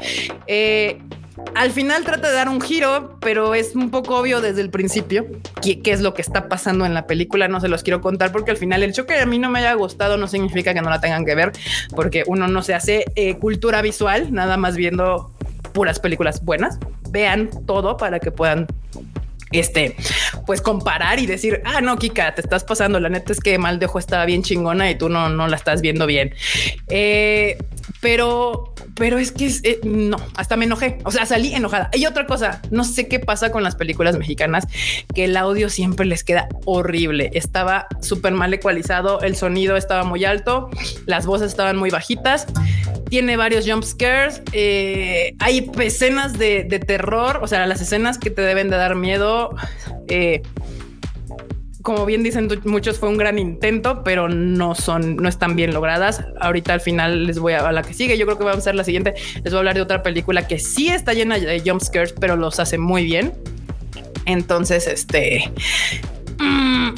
[0.46, 1.00] Eh,
[1.54, 5.26] al final trata de dar un giro, pero es un poco obvio desde el principio
[5.62, 7.48] qué, es lo que está pasando en la película.
[7.48, 9.74] No se los quiero contar porque al final el choque a mí no me haya
[9.74, 11.52] gustado no significa que no la tengan que ver,
[11.94, 15.32] porque uno no se hace eh, cultura visual, nada más viendo
[15.72, 16.78] puras películas buenas.
[17.10, 18.66] Vean todo para que puedan
[19.52, 19.96] este,
[20.46, 23.00] pues comparar y decir, ah, no, Kika, te estás pasando.
[23.00, 25.56] La neta es que mal de ojo estaba bien chingona y tú no, no la
[25.56, 26.34] estás viendo bien.
[26.88, 27.58] Eh,
[28.00, 30.98] pero, pero es que eh, no, hasta me enojé.
[31.04, 31.90] O sea, salí enojada.
[31.92, 34.66] Y otra cosa, no sé qué pasa con las películas mexicanas,
[35.14, 37.30] que el audio siempre les queda horrible.
[37.34, 40.70] Estaba súper mal ecualizado, el sonido estaba muy alto,
[41.06, 42.46] las voces estaban muy bajitas.
[43.08, 44.42] Tiene varios jump scares.
[44.52, 49.54] Eh, hay escenas de, terror, o sea, las escenas que te deben de dar miedo.
[50.08, 50.42] Eh,
[51.82, 56.24] como bien dicen muchos, fue un gran intento, pero no son, no están bien logradas.
[56.40, 58.18] Ahorita al final les voy a, la que sigue.
[58.18, 59.14] Yo creo que vamos a ser la siguiente.
[59.42, 62.36] Les voy a hablar de otra película que sí está llena de jump scares, pero
[62.36, 63.32] los hace muy bien.
[64.26, 65.50] Entonces, este.
[66.38, 66.90] Mm,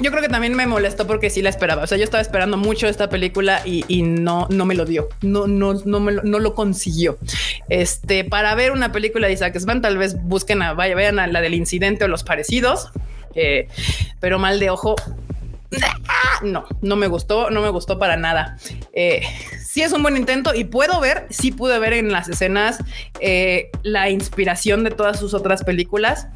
[0.00, 1.82] yo creo que también me molestó porque sí la esperaba.
[1.82, 5.08] O sea, yo estaba esperando mucho esta película y, no, no me lo dio.
[5.22, 7.18] No, no, no me lo, no lo consiguió.
[7.68, 11.26] Este, para ver una película de Isaac Svan, tal vez busquen a, vaya, vean a
[11.26, 12.90] la del incidente o los parecidos.
[14.20, 14.96] Pero mal de ojo,
[16.42, 18.56] no, no me gustó, no me gustó para nada.
[18.92, 19.22] Eh,
[19.64, 22.78] sí es un buen intento y puedo ver, sí pude ver en las escenas
[23.20, 26.28] eh, la inspiración de todas sus otras películas.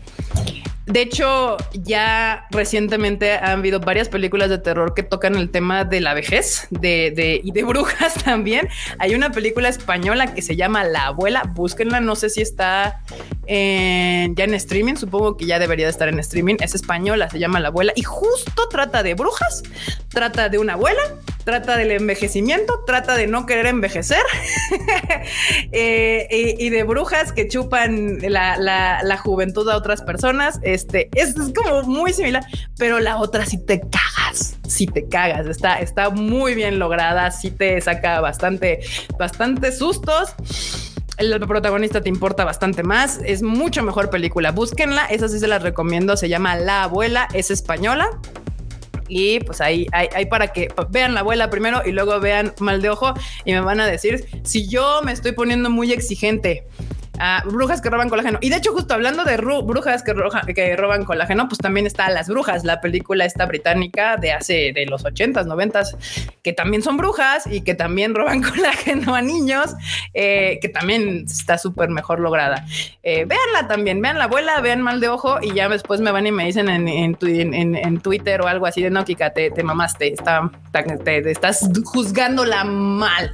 [0.87, 6.01] De hecho, ya recientemente han habido varias películas de terror que tocan el tema de
[6.01, 8.69] la vejez de, y de brujas también.
[8.99, 11.43] Hay una película española que se llama La Abuela.
[11.55, 11.99] Búsquenla.
[11.99, 13.01] No sé si está
[13.49, 14.95] ya en streaming.
[14.95, 16.57] Supongo que ya debería de estar en streaming.
[16.61, 19.65] Es española, se llama La Abuela y justo trata de brujas.
[20.09, 21.03] Trata de una abuela
[21.47, 24.21] trata del envejecimiento, trata de no querer envejecer
[25.73, 30.59] eh, y, de brujas que chupan la, juventud a otras personas.
[30.63, 32.45] Este es, como muy similar,
[32.77, 35.47] pero la otra sí te cagas, si te cagas.
[35.47, 38.81] Está, está muy bien lograda, sí te saca bastante,
[39.17, 40.35] bastante sustos
[41.19, 43.21] el protagonista te importa bastante más.
[43.25, 44.51] Es mucho mejor película.
[44.51, 45.07] Búsquenla.
[45.07, 46.15] Esa sí se las recomiendo.
[46.17, 47.29] Se llama La Abuela.
[47.33, 48.11] Es española.
[49.09, 52.91] Y pues ahí hay, para que vean la abuela primero y luego vean mal de
[52.91, 53.15] ojo
[53.45, 56.67] y me van a decir si yo me estoy poniendo muy exigente
[57.45, 58.39] brujas que roban colágeno.
[58.41, 60.15] Y de hecho, justo hablando de brujas que,
[60.55, 64.87] que, roban colágeno, pues también está Las Brujas, la película esta británica de hace de
[64.87, 65.77] los 80s, 90
[66.43, 69.75] que también son brujas y que también roban colágeno a niños,
[70.15, 72.65] eh, que también está súper mejor lograda.
[73.03, 76.27] Eh, véanla también, vean la abuela, vean mal de ojo y ya después me van
[76.27, 80.13] y me dicen en, en, Twitter o algo así de no, Kika, te, te mamaste,
[80.13, 80.51] está,
[81.05, 83.33] te, estás juzgándola mal,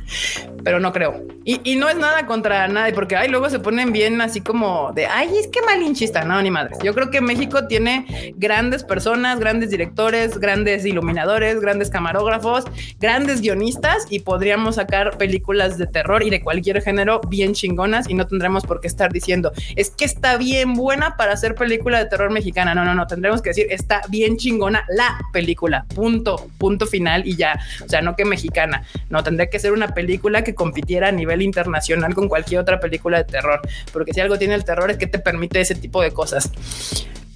[0.64, 1.24] pero no creo.
[1.44, 4.92] Y, no es nada contra nadie, porque ay, luego se pone ponen bien así como
[4.92, 6.76] de, ay, es que malinchista, no, ni madre.
[6.84, 12.64] Yo creo que México tiene grandes personas, grandes directores, grandes iluminadores, grandes camarógrafos,
[13.00, 18.14] grandes guionistas y podríamos sacar películas de terror y de cualquier género bien chingonas y
[18.14, 22.06] no tendremos por qué estar diciendo, es que está bien buena para hacer película de
[22.06, 22.74] terror mexicana.
[22.74, 27.36] No, no, no, tendremos que decir, está bien chingona la película, punto, punto final y
[27.36, 27.58] ya.
[27.84, 31.42] O sea, no que mexicana, no, tendría que ser una película que compitiera a nivel
[31.42, 33.60] internacional con cualquier otra película de terror
[33.92, 36.50] porque si algo tiene el terror es que te permite ese tipo de cosas.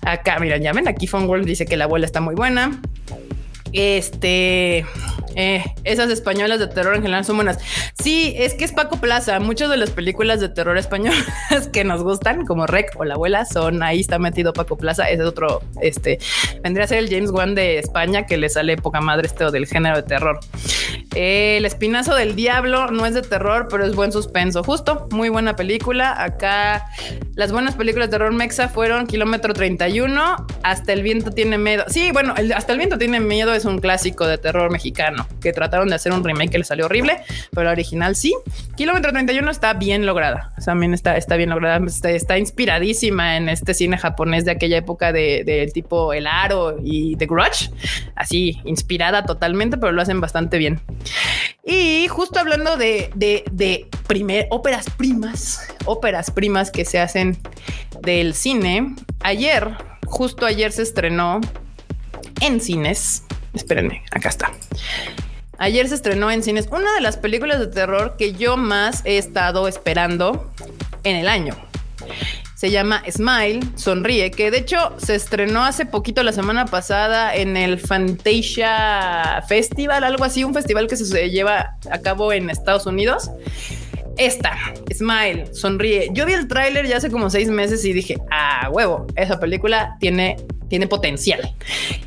[0.03, 2.81] Acá, mira, ya ven, aquí Phone World dice que la abuela está muy buena.
[3.73, 4.87] Este,
[5.35, 7.59] eh, esas españolas de terror en general son buenas.
[8.01, 9.39] Sí, es que es Paco Plaza.
[9.41, 11.27] Muchas de las películas de terror españolas
[11.73, 15.11] que nos gustan, como Rec o La Abuela, son ahí está metido Paco Plaza.
[15.11, 16.19] Es otro, este,
[16.63, 19.67] vendría a ser el James Wan de España que le sale poca madre este del
[19.67, 20.41] género de terror.
[21.15, 24.63] El Espinazo del Diablo no es de terror, pero es buen suspenso.
[24.63, 26.23] Justo, muy buena película.
[26.23, 26.85] Acá
[27.35, 31.85] las buenas películas de terror mexa fueron Kilómetro 31, Hasta el viento tiene miedo.
[31.89, 35.89] Sí, bueno, Hasta el viento tiene miedo es un clásico de terror mexicano que trataron
[35.89, 38.35] de hacer un remake que le salió horrible, pero la original sí.
[38.77, 40.53] Kilómetro 31 está bien lograda.
[40.65, 41.85] también está, está bien lograda.
[42.05, 47.27] Está, inspiradísima en este cine japonés de aquella época de, tipo El Aro y The
[47.27, 47.71] Grudge.
[48.15, 50.81] Así, inspirada totalmente, pero lo hacen bastante bien.
[51.67, 57.37] Y justo hablando de, de, de primer, óperas primas, óperas primas que se hacen
[58.03, 59.77] del cine, ayer,
[60.07, 61.41] justo ayer se estrenó
[62.41, 63.25] en cines
[63.57, 64.53] Espérenme, acá está.
[65.59, 69.17] Ayer se estrenó en cines una de las películas de terror que yo más he
[69.17, 70.53] estado esperando
[71.03, 71.57] en el año.
[72.57, 77.55] Se llama Smile, Sonríe, que de hecho se estrenó hace poquito la semana pasada en
[77.55, 83.31] el Fantasia Festival, algo así, un festival que se lleva a cabo en Estados Unidos.
[84.17, 84.57] Esta,
[84.91, 86.09] Smile, Sonríe.
[86.15, 89.99] Yo vi el tráiler ya hace como seis meses y dije, ah, huevo, esa película
[90.01, 90.39] tiene
[90.69, 91.55] tiene potencial.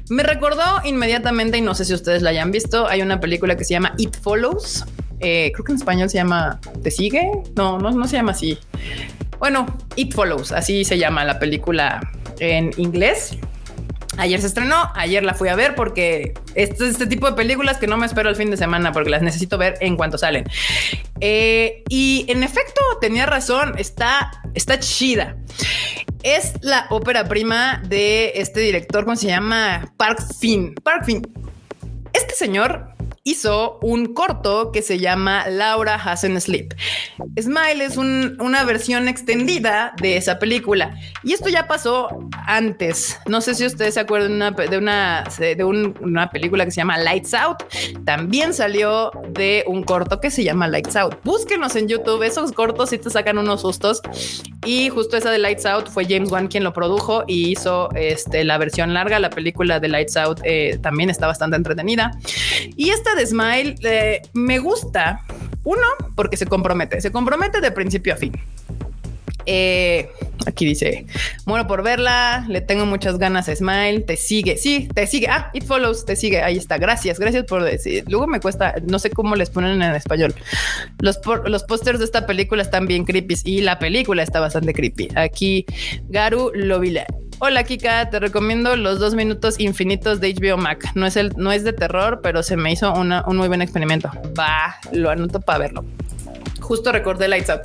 [0.10, 3.64] Me recordó inmediatamente, y no sé si ustedes la hayan visto, hay una película que
[3.64, 4.84] se llama It Follows.
[5.20, 7.30] Eh, creo que en español se llama ¿Te sigue?
[7.56, 8.58] No, no, no se llama así.
[9.40, 12.02] Bueno, It Follows, así se llama la película
[12.40, 13.38] en inglés.
[14.18, 17.88] Ayer se estrenó, ayer la fui a ver porque este, este tipo de películas que
[17.88, 20.44] no me espero el fin de semana porque las necesito ver en cuanto salen.
[21.22, 25.38] Eh, y en efecto, tenía razón, está, está chida.
[26.24, 29.94] Es la ópera prima de este director, ¿cómo se llama?
[29.96, 30.76] Park Finn.
[30.84, 31.22] Park Finn.
[32.12, 32.90] Este señor
[33.30, 36.74] hizo un corto que se llama Laura Hasn't Sleep.
[37.40, 42.08] Smile es una versión extendida de esa película y esto ya pasó
[42.48, 43.20] antes.
[43.28, 47.34] No sé si ustedes se acuerdan de una, de una película que se llama Lights
[47.34, 47.64] Out.
[48.06, 51.16] También salió de un corto que se llama Lights Out.
[51.24, 54.02] Búsquenos en YouTube, esos cortos y te sacan unos sustos.
[54.66, 58.44] Y justo esa de Lights Out fue James Wan quien lo produjo y hizo este,
[58.44, 59.20] la versión larga.
[59.20, 62.12] La película de Lights Out eh, también está bastante entretenida.
[62.76, 65.26] Y esta Smile eh, me gusta.
[65.64, 68.32] Uno, porque se compromete, se compromete de principio a fin.
[69.46, 70.10] Eh,
[70.46, 71.06] aquí dice,
[71.46, 75.50] muero por verla, le tengo muchas ganas a Smile, te sigue, sí, te sigue, ah,
[75.54, 79.10] It Follows, te sigue, ahí está, gracias, gracias por decir, luego me cuesta, no sé
[79.10, 80.36] cómo les ponen en español,
[81.00, 85.10] los, los pósters de esta película están bien creepy y la película está bastante creepy,
[85.16, 85.66] aquí
[86.10, 87.08] Garu Lovila.
[87.40, 90.92] Hola Kika, te recomiendo los dos minutos infinitos de HBO Mac.
[90.96, 94.12] No es el, no es de terror, pero se me hizo un muy buen experimento.
[94.38, 95.86] Va, lo anoto para verlo
[96.70, 97.62] justo recordé Lights Out.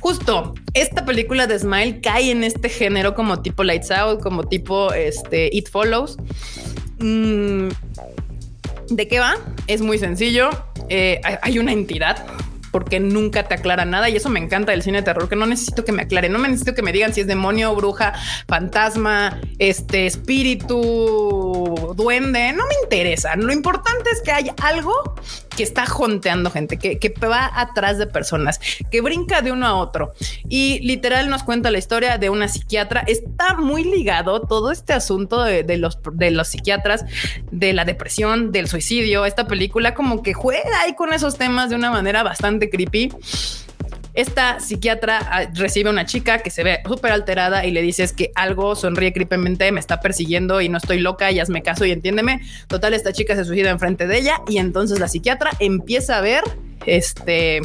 [0.00, 4.94] Justo esta película de Smile cae en este género como tipo Lights Out, como tipo
[4.94, 6.16] este It Follows.
[6.98, 7.68] Mm,
[8.88, 9.36] ¿De qué va?
[9.66, 10.48] Es muy sencillo.
[10.88, 12.24] Eh, hay una entidad
[12.76, 15.46] porque nunca te aclara nada y eso me encanta del cine de terror, que no
[15.46, 18.12] necesito que me aclare, no me necesito que me digan si es demonio, bruja,
[18.46, 23.34] fantasma, este espíritu, duende, no me interesa.
[23.36, 24.92] Lo importante es que hay algo
[25.56, 29.74] que está jonteando gente, que, que va atrás de personas, que brinca de uno a
[29.74, 30.12] otro.
[30.48, 33.00] Y literal nos cuenta la historia de una psiquiatra.
[33.06, 37.04] Está muy ligado todo este asunto de, los, de los psiquiatras,
[37.50, 39.24] de la depresión, del suicidio.
[39.24, 43.10] Esta película como que juega ahí con esos temas de una manera bastante creepy.
[44.16, 48.14] Esta psiquiatra ah, recibe a una chica que se ve súper alterada y le dices
[48.14, 51.92] que algo sonríe creepymente, me está persiguiendo y no estoy loca y hazme caso y
[51.92, 52.40] entiéndeme.
[52.66, 56.42] Total, esta chica se suicida enfrente de ella y entonces la psiquiatra empieza a ver
[56.86, 57.60] este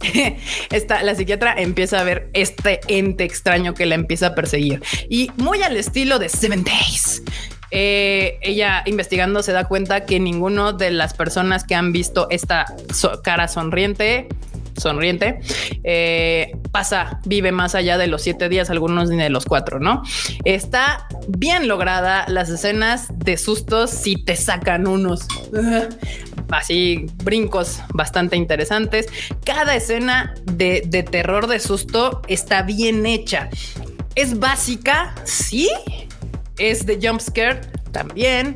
[0.70, 5.30] esta, la psiquiatra empieza a ver este ente extraño que la empieza a perseguir y
[5.36, 7.22] muy al estilo de Seven Days.
[7.72, 12.64] Eh, ella investigando se da cuenta que ninguno de las personas que han visto esta
[13.22, 14.26] cara sonriente
[14.80, 15.40] sonriente,
[15.84, 20.02] eh, pasa, vive más allá de los siete días, algunos ni de los cuatro, ¿no?
[20.44, 25.26] Está bien lograda las escenas de sustos si te sacan unos
[26.50, 29.06] así brincos bastante interesantes.
[29.44, 33.48] Cada escena de, de terror de susto está bien hecha.
[34.14, 35.70] Es básica, sí.
[36.58, 37.60] Es de jump scare
[37.92, 38.54] también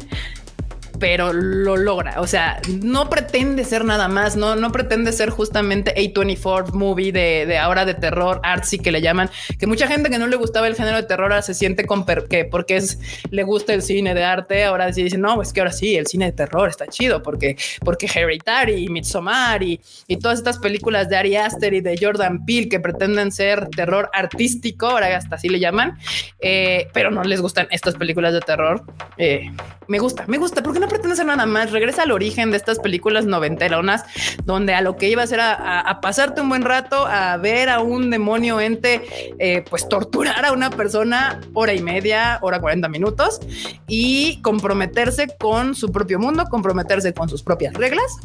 [0.98, 2.20] pero lo logra.
[2.20, 7.46] O sea, no pretende ser nada más, no, no pretende ser justamente A24 movie de,
[7.46, 10.66] de ahora de terror artsy que le llaman, que mucha gente que no le gustaba
[10.66, 12.98] el género de terror ahora se siente con que porque es,
[13.30, 16.06] le gusta el cine de arte, ahora sí dice, no, es que ahora sí, el
[16.06, 21.08] cine de terror está chido porque, porque Hereditary y Midsommar y, y todas estas películas
[21.08, 25.48] de Ari Aster y de Jordan Peele que pretenden ser terror artístico, ahora hasta así
[25.48, 25.98] le llaman,
[26.40, 28.82] eh, pero no les gustan estas películas de terror.
[29.16, 29.50] Eh,
[29.88, 31.70] me gusta, me gusta, porque no pretende ser nada más.
[31.72, 34.04] Regresa al origen de estas películas noventeronas,
[34.44, 37.80] donde a lo que iba a ser a, pasarte un buen rato, a ver a
[37.80, 39.02] un demonio ente,
[39.38, 43.40] eh, pues torturar a una persona hora y media, hora 40 minutos
[43.86, 48.18] y comprometerse con su propio mundo, comprometerse con sus propias reglas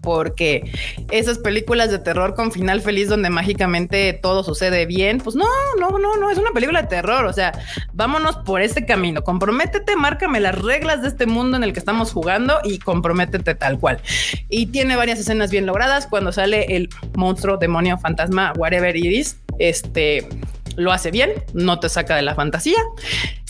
[0.00, 0.70] porque
[1.10, 5.46] esas películas de terror con final feliz donde mágicamente todo sucede bien, pues no,
[5.78, 7.52] no, no, no, es una película de terror, o sea,
[7.92, 12.12] vámonos por este camino, comprométete, márcame las reglas de este mundo en el que estamos
[12.12, 14.00] jugando y comprométete tal cual.
[14.48, 19.36] Y tiene varias escenas bien logradas cuando sale el monstruo, demonio, fantasma, whatever it is,
[19.58, 20.26] este
[20.76, 22.78] lo hace bien, no te saca de la fantasía.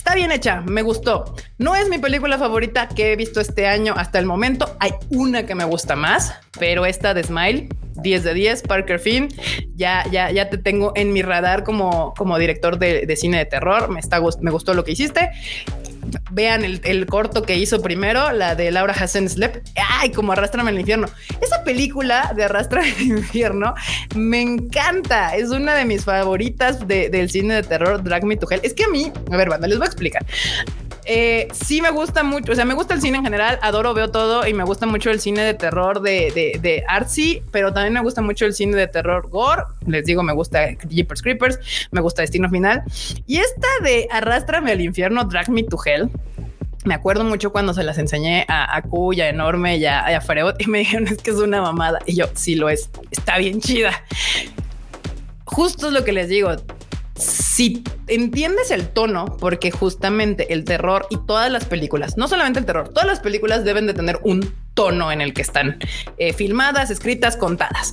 [0.02, 1.32] Está bien hecha, me gustó.
[1.58, 4.76] No es mi película favorita que he visto este año hasta el momento.
[4.80, 7.68] Hay una que me gusta más, pero esta de Smile,
[8.02, 9.28] 10 de 10, Parker Finn,
[9.76, 13.90] ya, ya, ya te tengo en mi radar como, como director de, cine de terror.
[13.90, 15.30] Me, está, me gustó lo que hiciste
[16.30, 19.62] vean el, corto que hizo primero, la de Laura Hassan Sleep.
[19.88, 21.08] Ay, como Arrastrame al infierno.
[21.40, 23.74] Esa película de Arrastrame al infierno
[24.14, 25.36] me encanta.
[25.36, 28.60] Es una de mis favoritas del cine de terror, Drag Me to Hell.
[28.62, 30.24] Es que a mí, a ver, banda, les voy a explicar.
[31.04, 34.10] Eh, sí me gusta mucho, o sea, me gusta el cine en general, adoro, veo
[34.10, 37.92] todo y me gusta mucho el cine de terror de, de, de artsy, pero también
[37.92, 39.64] me gusta mucho el cine de terror gore.
[39.86, 41.58] Les digo, me gusta Jeepers Creepers,
[41.90, 42.84] me gusta Destino Final.
[43.26, 46.08] Y esta de Arrástrame al infierno, Drag Me to Hell,
[46.84, 50.54] me acuerdo mucho cuando se las enseñé a, a Q Enorme y a, a Freud
[50.58, 51.98] y me dijeron es que es una mamada.
[52.06, 54.04] Y yo, sí lo es, está bien chida.
[55.44, 56.56] Justo es lo que les digo
[57.22, 62.66] si entiendes el tono, porque justamente el terror y todas las películas, no solamente el
[62.66, 65.78] terror, todas las películas deben de tener un tono en el que están
[66.18, 67.92] eh, filmadas, escritas, contadas.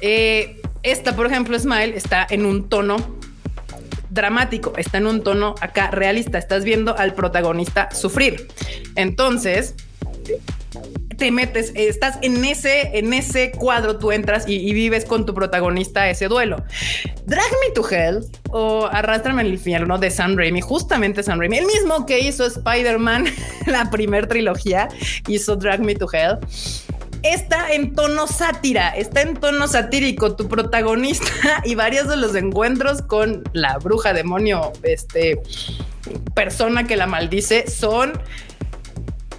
[0.00, 3.18] Eh, esta, por ejemplo, Smile está en un tono
[4.10, 8.48] dramático, está en un tono acá realista, estás viendo al protagonista sufrir.
[8.94, 9.74] Entonces,
[11.18, 16.08] te metes, estás en ese, en ese cuadro, tú entras y, vives con tu protagonista
[16.08, 16.62] ese duelo.
[17.26, 21.66] Drag Me to Hell o Arrastrame al infierno de Sam Raimi, justamente Sam Raimi, el
[21.66, 23.26] mismo que hizo Spider-Man,
[23.66, 24.88] la primer trilogía,
[25.26, 26.38] hizo Drag Me to Hell
[27.24, 30.36] está en tono sátira, está en tono satírico.
[30.36, 31.26] Tu protagonista
[31.64, 35.40] y varios de los encuentros con la bruja demonio, este
[36.34, 38.12] persona que la maldice, son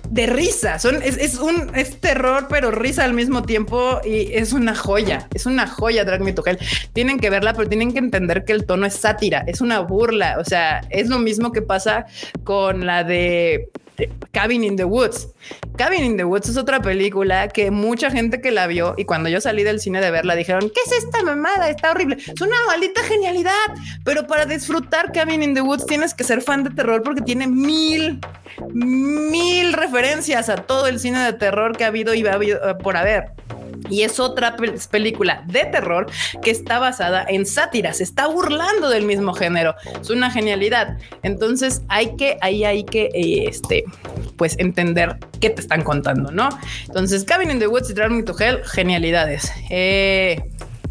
[0.10, 0.80] de risa.
[0.80, 5.28] Son, es, un es terror, pero risa al mismo tiempo y es una joya.
[5.34, 6.36] Es una joya Drag Me.
[6.94, 10.38] Tienen que verla, pero tienen que entender que el tono es sátira, es una burla.
[10.40, 12.06] O sea, es lo mismo que pasa
[12.44, 13.70] con la de
[14.32, 15.28] Cabin in the Woods.
[15.78, 19.30] Cabin in the Woods es otra película que mucha gente que la vio y cuando
[19.30, 21.70] yo salí del cine de verla dijeron, ¿qué es esta mamada?
[21.70, 22.18] Está horrible.
[22.18, 23.52] Es una maldita genialidad.
[24.04, 27.48] Pero para disfrutar Cabin in the Woods tienes que ser fan de terror porque tiene
[27.48, 28.20] mil,
[28.74, 32.78] mil referencias a todo el cine de terror que ha habido y va a haber
[32.82, 33.32] por haber.
[33.90, 34.56] Y es otra
[34.92, 36.08] película de terror
[36.42, 39.76] que está basada en sátiras, se está burlando del mismo género.
[40.02, 40.98] Es una genialidad.
[41.24, 43.84] Entonces hay que, ahí hay que, eh, este,
[44.38, 46.50] pues entender qué te están contando, ¿no?
[46.88, 49.52] Entonces, Cabin in the Woods y Drag Me to Hell, genialidades.
[49.70, 50.42] Eh,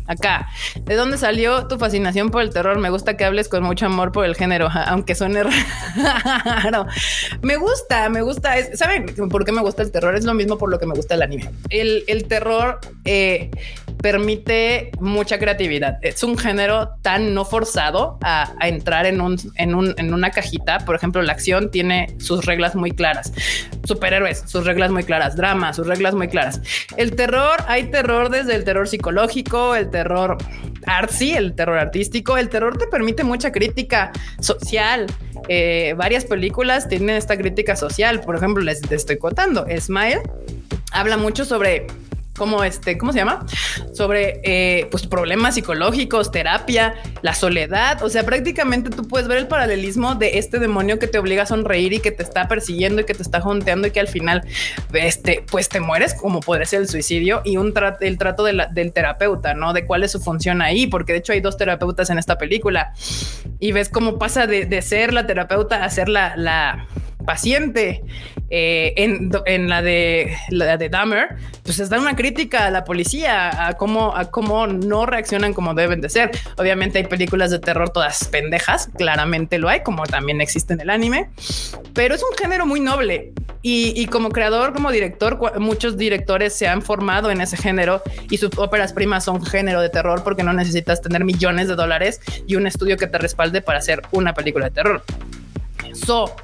[0.08, 0.48] acá.
[0.80, 2.78] ¿De dónde salió tu fascinación por el terror?
[2.78, 5.44] Me gusta que hables con mucho amor por el género, aunque suene
[6.44, 6.86] raro.
[7.42, 8.54] Me gusta, me gusta.
[8.74, 10.16] ¿Saben por qué me gusta el terror?
[10.16, 11.50] Es lo mismo por lo que me gusta el anime.
[11.68, 13.50] El, terror eh,
[14.02, 15.98] permite mucha creatividad.
[16.02, 20.78] Es un género tan no forzado a, entrar en una cajita.
[20.80, 23.32] Por ejemplo, la acción tiene sus reglas muy claras.
[23.84, 25.36] Superhéroes, sus reglas muy claras.
[25.36, 26.60] Drama, sus reglas muy claras.
[26.96, 29.97] El terror, hay terror desde el terror psicológico, el terror
[30.86, 32.36] artsy, el terror artístico.
[32.36, 35.06] El terror te permite mucha crítica social.
[35.48, 38.20] Eh, varias películas tienen esta crítica social.
[38.20, 39.66] Por ejemplo, les estoy contando.
[39.78, 40.22] Smile
[40.92, 41.86] habla mucho sobre
[42.38, 43.44] como este, ¿cómo se llama?
[43.92, 48.02] Sobre eh, pues problemas psicológicos, terapia, la soledad.
[48.02, 51.46] O sea, prácticamente tú puedes ver el paralelismo de este demonio que te obliga a
[51.46, 54.46] sonreír y que te está persiguiendo y que te está jonteando y que al final,
[54.94, 58.92] este, pues te mueres, como podría ser el suicidio y un trato, el trato del
[58.92, 62.18] terapeuta, no de cuál es su función ahí, porque de hecho hay dos terapeutas en
[62.18, 62.92] esta película
[63.58, 66.86] y ves cómo pasa de, ser la terapeuta a ser la, la
[67.26, 68.02] paciente
[68.50, 73.68] eh, en, la de la de Dahmer, pues es dar una crítica a la policía,
[73.68, 76.30] a cómo, a cómo no reaccionan como deben de ser.
[76.56, 80.88] Obviamente hay películas de terror todas pendejas, claramente lo hay, como también existe en el
[80.88, 81.28] anime,
[81.92, 83.32] pero es un género muy noble.
[83.60, 88.38] Y, y como creador, como director, muchos directores se han formado en ese género y
[88.38, 92.54] sus óperas primas son género de terror porque no necesitas tener millones de dólares y
[92.54, 95.02] un estudio que te respalde para hacer una película de terror.
[95.92, 96.34] So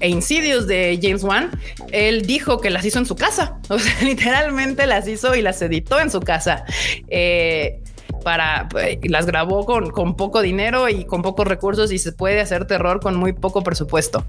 [0.00, 1.50] e Insidious de James Wan,
[1.92, 3.58] él dijo que las hizo en su casa.
[3.68, 6.64] O sea, literalmente las hizo y las editó en su casa.
[7.08, 7.80] Eh,
[8.22, 12.40] para eh, las grabó con, con, poco dinero y con pocos recursos y se puede
[12.40, 14.24] hacer terror con muy poco presupuesto.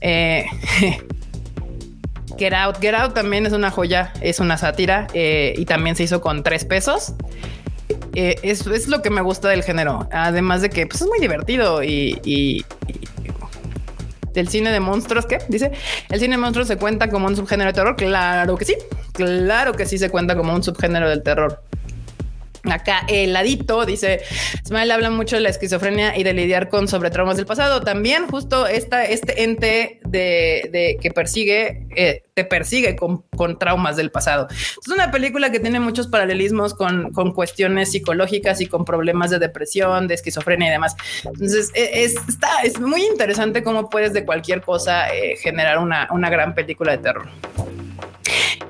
[0.00, 0.46] Eh,
[2.38, 6.20] Get Out, Get Out también es una joya, es una sátira y también se hizo
[6.20, 7.14] con tres pesos.
[8.14, 11.82] eso es lo que me gusta del género, además de que pues, es muy divertido
[11.82, 12.64] y
[14.38, 15.38] del cine de monstruos, ¿qué?
[15.48, 15.72] Dice,
[16.08, 17.96] ¿el cine de monstruos se cuenta como un subgénero de terror?
[17.96, 18.76] Claro que sí,
[19.12, 21.62] claro que sí se cuenta como un subgénero del terror.
[22.64, 24.20] Acá el ladito dice
[24.66, 27.80] Smile habla mucho de la esquizofrenia y de lidiar con sobre traumas del pasado.
[27.80, 33.24] También justo esta, este ente de, que persigue, eh, te persigue con,
[33.58, 34.48] traumas del pasado.
[34.50, 40.08] Es una película que tiene muchos paralelismos con, cuestiones psicológicas y con problemas de depresión,
[40.08, 40.96] de esquizofrenia y demás.
[41.24, 46.08] Entonces e, es, está, es muy interesante cómo puedes de cualquier cosa eh, generar una,
[46.10, 47.28] una gran película de terror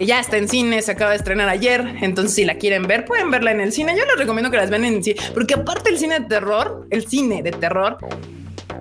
[0.01, 1.97] ya está en cine, se acaba de estrenar ayer.
[2.01, 3.95] Entonces, si la quieren ver, pueden verla en el cine.
[3.97, 7.07] Yo les recomiendo que las vean en cine, porque aparte el cine de terror, el
[7.07, 7.99] cine de terror,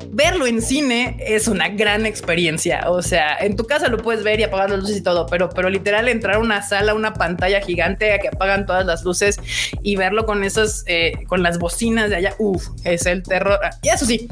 [0.10, 2.90] verlo en cine es una gran experiencia.
[2.90, 5.50] O sea, en tu casa lo puedes ver y apagar las luces y todo, pero,
[5.50, 9.40] pero literal entrar a una sala, una pantalla gigante a que apagan todas las luces
[9.82, 13.60] y verlo con esas, eh, con las bocinas de allá, uff, es el terror.
[13.82, 14.28] Y eso sí,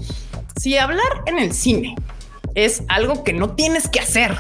[0.60, 1.96] si hablar en el cine
[2.56, 4.36] es algo que no tienes que hacer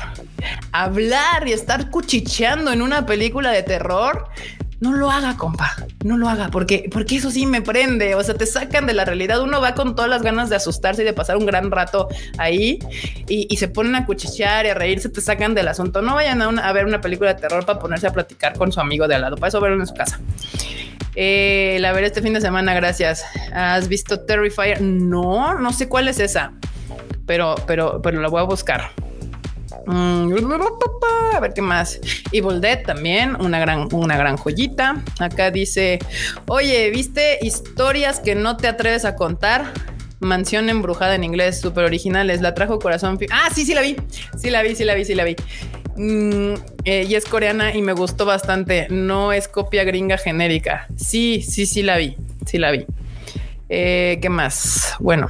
[0.71, 4.27] hablar y estar cuchicheando en una película de terror,
[4.81, 8.35] no lo haga, compa, no lo haga, porque, porque eso sí me prende, o sea,
[8.35, 11.13] te sacan de la realidad, uno va con todas las ganas de asustarse y de
[11.13, 12.79] pasar un gran rato ahí
[13.27, 16.73] y, se ponen a cuchichear y a reírse, te sacan del asunto, no vayan a,
[16.73, 19.37] ver una película de terror para ponerse a platicar con su amigo de al lado,
[19.37, 20.19] para eso verlo en su casa.
[21.15, 23.23] Eh, la veré este fin de semana, gracias.
[23.53, 24.81] ¿Has visto Terrifier?
[24.81, 26.51] No, no sé cuál es esa,
[27.25, 28.91] pero, pero, pero la voy a buscar.
[29.85, 30.33] Mm,
[31.35, 31.99] a ver qué más.
[32.31, 35.03] Evil Dead también, una gran, una gran joyita.
[35.19, 35.99] Acá dice:
[36.47, 39.71] Oye, ¿viste historias que no te atreves a contar?
[40.19, 42.41] Mansión embrujada en inglés, súper originales.
[42.41, 43.19] La trajo Corazón.
[43.31, 43.95] Ah, sí, sí la vi.
[44.37, 45.35] Sí la vi, sí la vi, sí la vi.
[45.97, 46.53] Mm,
[46.85, 48.87] eh, y es coreana y me gustó bastante.
[48.89, 50.87] No es copia gringa genérica.
[50.95, 52.15] Sí, sí, sí la vi.
[52.45, 52.85] Sí la vi.
[53.69, 54.95] Eh, ¿Qué más?
[54.99, 55.29] Bueno,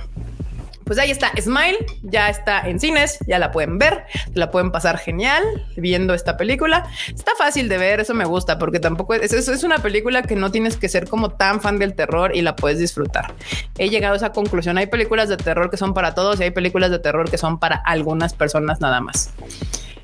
[0.85, 4.97] pues ahí está Smile, ya está en cines, ya la pueden ver, la pueden pasar
[4.97, 5.43] genial
[5.75, 6.87] viendo esta película.
[7.13, 10.51] Está fácil de ver, eso me gusta, porque tampoco es, es, una película que no
[10.51, 13.33] tienes que ser como tan fan del terror y la puedes disfrutar.
[13.77, 14.77] He llegado a esa conclusión.
[14.77, 17.59] Hay películas de terror que son para todos y hay películas de terror que son
[17.59, 19.31] para algunas personas nada más.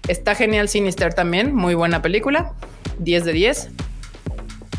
[0.07, 2.53] Está genial Sinister también, muy buena película,
[2.97, 3.69] 10 de 10.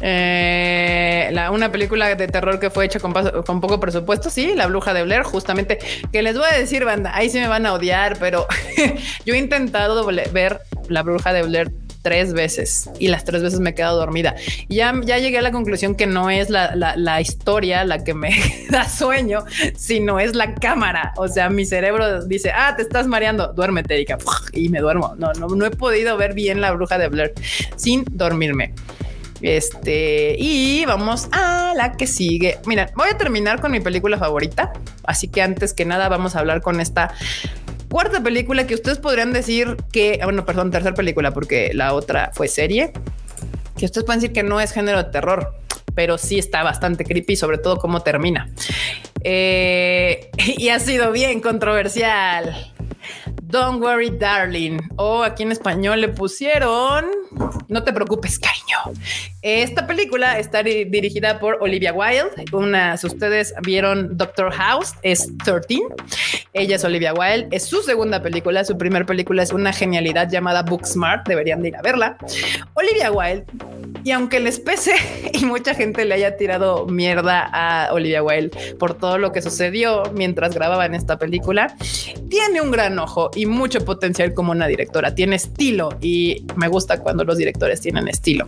[0.00, 4.94] Eh, la, una película de terror que fue hecha con, poco presupuesto, sí, La Bruja
[4.94, 5.78] de Blair, justamente,
[6.12, 8.46] que les voy a decir, banda, ahí sí me van a odiar, pero
[9.24, 11.70] yo he intentado ver La Bruja de Blair
[12.02, 14.34] tres veces y las tres veces me he quedado dormida.
[14.68, 18.30] Ya, ya llegué a la conclusión que no es la, la, historia la que me
[18.70, 19.44] da sueño,
[19.76, 21.14] sino es la cámara.
[21.16, 24.18] O sea, mi cerebro dice, ah, te estás mareando, duérmete, Erika.
[24.52, 25.14] Y me duermo.
[25.16, 27.32] No, no, no he podido ver bien la bruja de Blair
[27.76, 28.74] sin dormirme.
[29.42, 32.58] Este, y vamos a la que sigue.
[32.66, 34.72] Mira, voy a terminar con mi película favorita.
[35.04, 37.12] Así que antes que nada, vamos a hablar con esta
[37.90, 42.30] cuarta película que ustedes podrían decir que, ah, bueno, perdón, tercera película, porque la otra
[42.32, 42.92] fue serie,
[43.76, 45.54] que ustedes pueden decir que no es género de terror,
[45.94, 48.48] pero sí está bastante creepy, sobre todo cómo termina.
[49.24, 52.71] Eh, y ha sido bien controversial.
[53.52, 54.78] Don't worry, darling.
[54.96, 57.04] O aquí en español le pusieron
[57.68, 58.98] No te preocupes, cariño.
[59.42, 62.46] Esta película está dirigida por Olivia Wilde.
[62.52, 65.82] Unas ustedes vieron Doctor House, es 13.
[66.54, 67.48] Ella es Olivia Wilde.
[67.54, 68.64] Es su segunda película.
[68.64, 71.28] Su primera película es una genialidad llamada Book Smart.
[71.28, 72.16] Deberían de ir a verla.
[72.72, 73.44] Olivia Wilde.
[74.04, 74.94] Y aunque les pese
[75.32, 80.04] y mucha gente le haya tirado mierda a Olivia Wilde por todo lo que sucedió
[80.14, 81.76] mientras grababan esta película,
[82.28, 85.14] tiene un gran ojo y mucho potencial como una directora.
[85.14, 88.46] Tiene estilo y me gusta cuando los directores tienen estilo.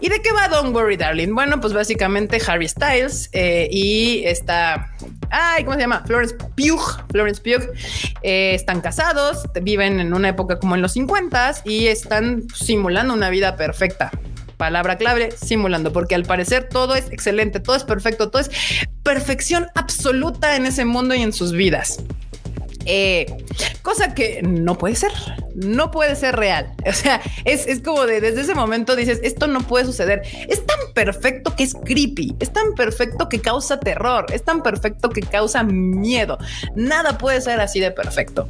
[0.00, 1.34] ¿Y de qué va Don't Worry Darling?
[1.34, 4.90] Bueno, pues básicamente Harry Styles eh, y está,
[5.30, 6.02] ay, ¿cómo se llama?
[6.06, 7.04] Florence Pugh.
[7.10, 7.72] Florence Pugh
[8.22, 13.30] eh, están casados, viven en una época como en los 50 y están simulando una
[13.30, 14.10] vida perfecta
[14.62, 18.50] palabra clave, simulando, porque al parecer todo es excelente, todo es perfecto, todo es
[19.02, 21.98] perfección absoluta en ese mundo y en sus vidas.
[22.86, 23.26] Eh,
[23.82, 25.12] cosa que no puede ser,
[25.54, 26.72] no puede ser real.
[26.92, 30.22] O sea, es, es, como de desde ese momento dices, esto no puede suceder.
[30.48, 35.08] Es tan perfecto que es creepy, es tan perfecto que causa terror, es tan perfecto
[35.08, 36.36] que causa miedo.
[36.76, 38.46] Nada puede ser así de perfecto.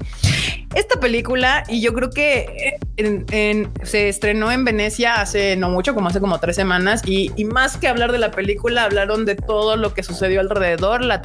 [0.74, 6.08] Esta película, y yo creo que eh, se estrenó en Venecia hace no mucho, como
[6.08, 9.92] hace como tres semanas, y, más que hablar de la película, hablaron de todo lo
[9.92, 11.20] que sucedió alrededor, la,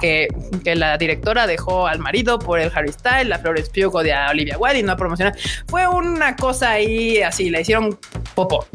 [0.00, 0.28] que,
[0.64, 4.82] la directora dejó al marido por el Harry Styles, la Flores Pugh de Olivia Wilde
[4.82, 5.36] no promocionar.
[5.66, 7.98] Fue una cosa ahí así, la hicieron
[8.34, 8.66] popo.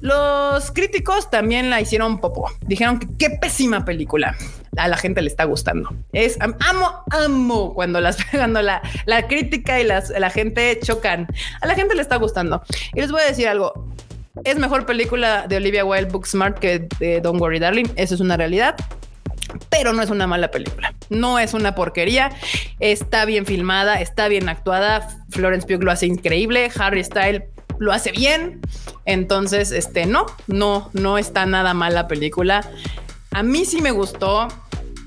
[0.00, 2.50] Los críticos también la hicieron popo.
[2.62, 4.36] Dijeron que qué pésima película
[4.76, 5.90] a la gente le está gustando.
[6.12, 11.26] Es amo, amo cuando las cuando la, la crítica y las, la gente chocan.
[11.60, 12.62] A la gente le está gustando.
[12.94, 13.88] Y les voy a decir algo.
[14.44, 17.86] Es mejor película de Olivia Wilde Booksmart que de Don't Worry Darling.
[17.96, 18.76] Eso es una realidad
[19.70, 20.94] pero no es una mala película.
[21.10, 22.30] No es una porquería.
[22.80, 25.24] Está bien filmada, está bien actuada.
[25.30, 26.70] Florence Pugh lo hace increíble.
[26.78, 27.44] Harry Style
[27.78, 28.60] lo hace bien.
[29.04, 32.68] Entonces, este no, no, no está nada mal la película.
[33.32, 34.48] A mí sí me gustó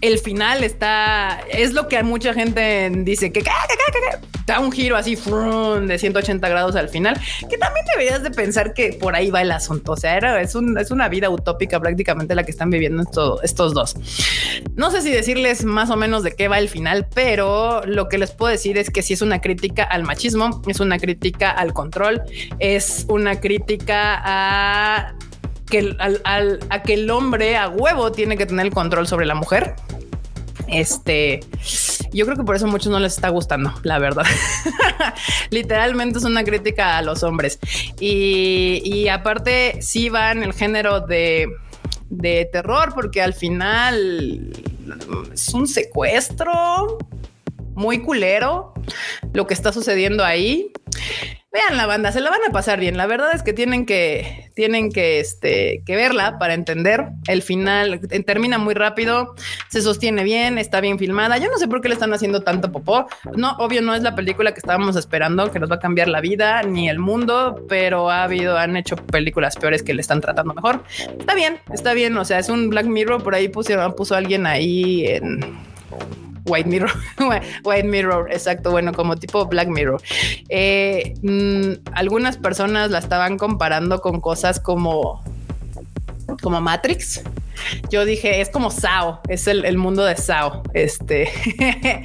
[0.01, 3.43] el final está, es lo que mucha gente dice que,
[4.45, 7.19] da un giro así de 180 grados al final,
[7.49, 9.91] que también deberías de pensar que por ahí va el asunto.
[9.91, 13.03] O sea, era, es, es una vida utópica prácticamente la que están viviendo
[13.43, 13.95] estos dos.
[14.75, 18.17] No sé si decirles más o menos de qué va el final, pero lo que
[18.17, 21.73] les puedo decir es que si es una crítica al machismo, es una crítica al
[21.73, 22.21] control,
[22.59, 25.13] es una crítica a
[25.69, 29.35] que, al, a que el hombre a huevo tiene que tener el control sobre la
[29.35, 29.75] mujer.
[30.67, 31.39] Este,
[32.11, 34.25] yo creo que por eso a muchos no les está gustando, la verdad.
[35.49, 37.59] Literalmente es una crítica a los hombres.
[37.99, 41.47] Y, y aparte, sí va en el género de,
[42.09, 44.51] de terror, porque al final
[45.33, 46.97] es un secuestro
[47.79, 48.73] muy culero
[49.33, 50.71] lo que está sucediendo ahí.
[51.51, 52.95] Vean la banda, se la van a pasar bien.
[52.97, 57.07] La verdad es que tienen que, tienen que, este, que verla para entender.
[57.27, 59.33] El final eh, termina muy rápido,
[59.69, 61.37] se sostiene bien, está bien filmada.
[61.37, 63.07] Yo no sé por qué le están haciendo tanto popó.
[63.35, 66.21] No, obvio, no es la película que estábamos esperando, que nos va a cambiar la
[66.21, 70.53] vida ni el mundo, pero ha habido, han hecho películas peores que le están tratando
[70.53, 70.83] mejor.
[71.17, 72.15] Está bien, está bien.
[72.17, 73.23] O sea, es un Black Mirror.
[73.23, 75.39] Por ahí puso alguien ahí en
[76.49, 76.91] White Mirror,
[77.63, 80.01] White Mirror, exacto, bueno, como tipo Black Mirror.
[80.49, 85.23] Eh, mm, algunas personas la estaban comparando con cosas como
[86.41, 87.21] como Matrix.
[87.89, 90.63] Yo dije, es como Sao, es el, mundo de Sao.
[90.73, 91.29] Este,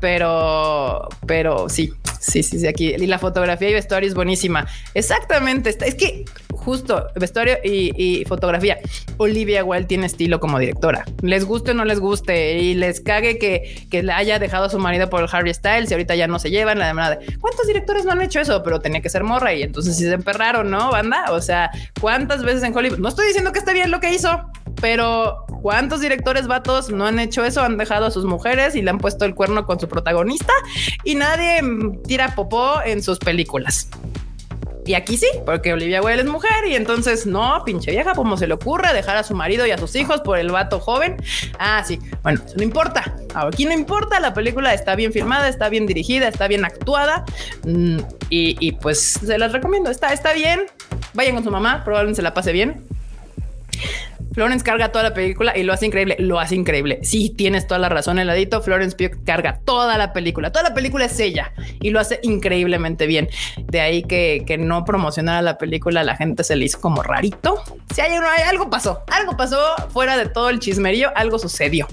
[0.00, 2.94] pero, pero sí, sí, sí, sí, aquí.
[2.94, 4.66] Y la fotografía y vestuario es buenísima.
[4.94, 5.70] Exactamente.
[5.70, 6.24] Es que
[6.60, 8.78] justo vestuario y, fotografía.
[9.16, 11.04] Olivia Wilde tiene estilo como directora.
[11.22, 14.70] Les guste o no les guste y les cague que, que le haya dejado a
[14.70, 16.78] su marido por el Harry Styles y ahorita ya no se llevan.
[16.78, 18.62] La verdad, ¿cuántos directores no han hecho eso?
[18.62, 20.90] Pero tenía que ser morra y entonces sí se emperraron, ¿no?
[20.90, 21.26] Banda.
[21.30, 22.98] O sea, ¿cuántas veces en Hollywood?
[22.98, 24.50] No estoy diciendo que esté bien lo que hizo,
[24.80, 27.62] pero ¿cuántos directores vatos no han hecho eso?
[27.62, 30.52] Han dejado a sus mujeres y le han puesto el cuerno con su protagonista
[31.04, 31.62] y nadie
[32.06, 33.88] tira popó en sus películas.
[34.86, 38.46] Y aquí sí, porque Olivia Wilde es mujer y entonces no, pinche vieja, como se
[38.46, 41.16] le ocurre dejar a su marido y a sus hijos por el vato joven.
[41.58, 43.14] Ah, sí, bueno, eso no importa.
[43.34, 47.24] Aquí no importa, la película está bien filmada, está bien dirigida, está bien actuada
[47.64, 47.98] mm,
[48.30, 49.90] y, pues se las recomiendo.
[49.90, 50.66] Está, está bien.
[51.12, 52.84] Vayan con su mamá, probablemente se la pase bien.
[54.32, 56.16] Florence carga toda la película y lo hace increíble.
[56.18, 57.00] Lo hace increíble.
[57.02, 58.62] Sí, tienes toda la razón, heladito.
[58.62, 60.52] Florence Pugh carga toda la película.
[60.52, 63.28] Toda la película es ella y lo hace increíblemente bien.
[63.64, 67.62] De ahí que, que no promocionara la película, la gente se le hizo como rarito.
[67.94, 68.12] Si hay,
[68.48, 69.58] algo pasó, algo pasó
[69.90, 71.88] fuera de todo el chismerío, algo sucedió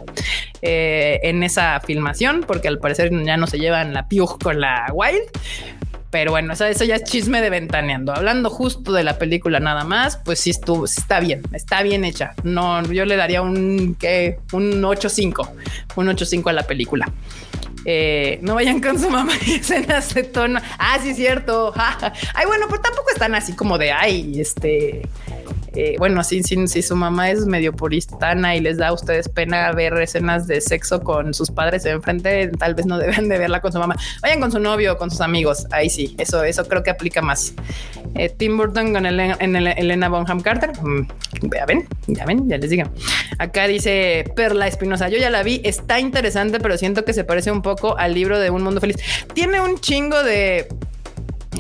[0.62, 4.88] eh, en esa filmación, porque al parecer ya no se llevan la Pugh con la
[4.94, 5.24] Wild
[6.10, 8.14] pero bueno, eso, eso ya es chisme de ventaneando.
[8.14, 12.34] Hablando justo de la película nada más, pues sí estuvo, está bien, está bien hecha.
[12.44, 15.50] No, yo le daría un que un 8.5,
[15.96, 17.12] un 8.5 a la película.
[17.86, 20.60] Eh, no vayan con su mamá y escenas de tono.
[20.78, 21.74] Ah, sí, cierto.
[22.34, 25.08] ay, bueno, pues tampoco están así como de ay, este
[25.98, 29.94] bueno, si, si, su mamá es medio puristana y les da a ustedes pena ver
[29.94, 33.80] escenas de sexo con sus padres enfrente, tal vez no deben de verla con su
[33.80, 33.96] mamá.
[34.22, 35.68] Vayan con su novio, con sus amigos.
[35.72, 37.54] Ahí sí, eso, eso creo que aplica más.
[38.16, 40.72] Eh, Tim Burton con Elena, en Elena Bonham Carter.
[40.82, 41.08] Mm,
[41.54, 42.90] ya ven, ya ven, ya les digo.
[43.38, 45.10] Acá dice Perla Espinosa.
[45.10, 48.40] Yo ya la vi, está interesante, pero siento que se parece un poco al libro
[48.40, 48.98] de Un Mundo Feliz.
[49.34, 50.68] Tiene un chingo de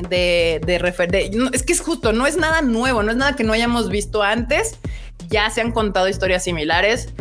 [0.09, 3.53] de, de, es que es justo, no es nada nuevo, no es nada que no
[3.53, 4.77] hayamos visto antes.
[5.29, 7.13] Ya se han contado historias similares,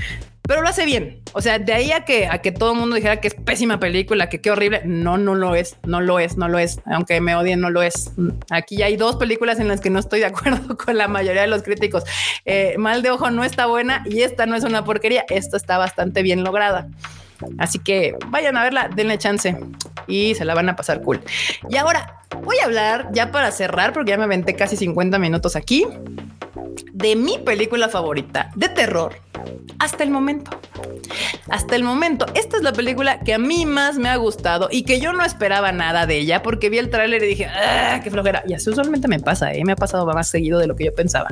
[0.42, 1.20] pero lo hace bien.
[1.32, 3.80] O sea, de ahí a que, a que todo el mundo dijera que es pésima
[3.80, 4.82] película, que qué horrible.
[4.84, 6.80] No, no lo es, no lo es, no lo es.
[6.86, 8.12] Aunque me odien, no lo es.
[8.50, 11.48] Aquí hay dos películas en las que no estoy de acuerdo con la mayoría de
[11.48, 12.04] los críticos.
[12.44, 15.24] Eh, Mal de Ojo no está buena y esta no es una porquería.
[15.28, 16.88] Esto está bastante bien lograda.
[17.58, 19.56] Así que vayan a verla, denle chance
[20.06, 21.20] y se la van a pasar cool.
[21.68, 25.56] Y ahora voy a hablar ya para cerrar, porque ya me aventé casi 50 minutos
[25.56, 25.86] aquí,
[26.92, 29.14] de mi película favorita de terror
[29.78, 30.50] hasta el momento.
[31.48, 34.82] Hasta el momento, esta es la película que a mí más me ha gustado y
[34.82, 38.10] que yo no esperaba nada de ella porque vi el tráiler y dije, ah, qué
[38.10, 38.42] flojera.
[38.46, 39.64] Y así usualmente me pasa, ¿eh?
[39.64, 41.28] me ha pasado más seguido de lo que yo pensaba.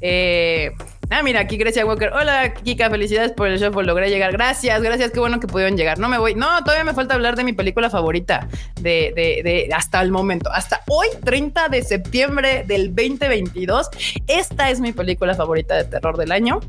[0.00, 0.72] Eh,
[1.14, 2.10] Ah, mira, aquí Grecia Walker.
[2.14, 4.32] Hola, Kika, felicidades por el por lograr llegar.
[4.32, 5.98] Gracias, gracias, qué bueno que pudieron llegar.
[5.98, 6.34] No me voy.
[6.34, 8.48] No, todavía me falta hablar de mi película favorita
[8.80, 10.50] de, hasta el momento.
[10.50, 13.90] Hasta hoy, 30 de septiembre del 2022.
[14.26, 16.60] Esta es mi película favorita de terror del año.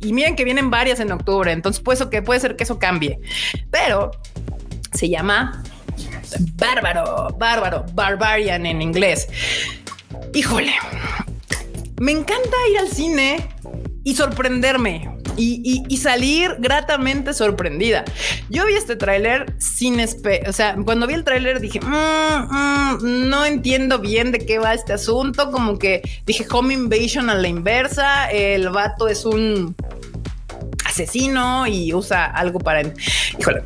[0.00, 3.20] Y miren que vienen varias en octubre, entonces pues, puede ser que eso cambie.
[3.70, 4.10] Pero
[4.92, 5.62] se llama
[6.56, 9.28] Bárbaro, Bárbaro, Barbarian en inglés.
[10.34, 10.72] Híjole,
[12.00, 13.48] me encanta ir al cine
[14.02, 18.04] y sorprenderme y, salir gratamente sorprendida.
[18.50, 23.44] Yo vi este tráiler sin o sea, cuando vi el tráiler dije, mm, mm, no
[23.44, 28.30] entiendo bien de qué va este asunto, como que dije home invasion a la inversa,
[28.30, 29.74] el vato es un
[30.84, 32.82] asesino y usa algo para...
[33.38, 33.62] Híjole,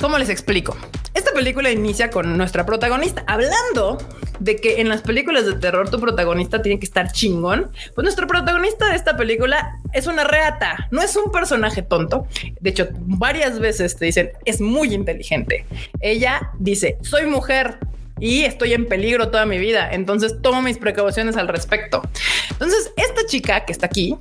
[0.00, 0.76] ¿cómo les explico?
[1.12, 3.98] Esta película inicia con nuestra protagonista hablando
[4.40, 8.26] de que en las películas de terror tu protagonista tiene que estar chingón, pues nuestro
[8.26, 12.26] protagonista de esta película es una reata, no es un personaje tonto.
[12.60, 15.66] De hecho, varias veces te dicen, es muy inteligente.
[16.00, 17.78] Ella dice, soy mujer,
[18.20, 19.88] y estoy en peligro toda mi vida.
[19.90, 22.02] Entonces tomo mis precauciones al respecto.
[22.50, 24.16] Entonces, esta chica que está aquí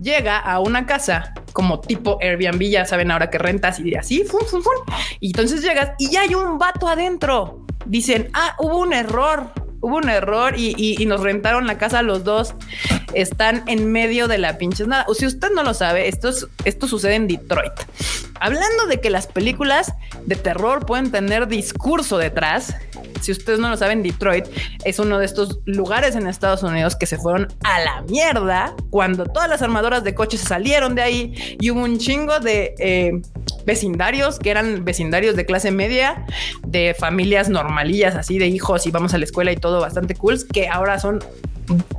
[0.00, 4.44] llega a una casa como tipo Airbnb, ya saben ahora que rentas y así, fun,
[4.46, 4.62] fun,
[5.20, 7.64] y entonces llegas y ya hay un vato adentro.
[7.86, 9.50] Dicen, ah, hubo un error,
[9.84, 12.54] hubo un error y, nos rentaron la casa los dos.
[13.12, 15.04] Están en medio de la pinche nada.
[15.08, 16.30] O si usted no lo sabe, esto,
[16.64, 17.72] esto sucede en Detroit.
[18.40, 19.92] Hablando de que las películas
[20.24, 22.74] de terror pueden tener discurso detrás,
[23.24, 24.46] si ustedes no lo saben, Detroit
[24.84, 29.24] es uno de estos lugares en Estados Unidos que se fueron a la mierda cuando
[29.24, 33.20] todas las armadoras de coches salieron de ahí y hubo un chingo de eh,
[33.64, 36.26] vecindarios que eran vecindarios de clase media,
[36.66, 40.38] de familias normalillas, así de hijos y vamos a la escuela y todo bastante cool,
[40.52, 41.20] que ahora son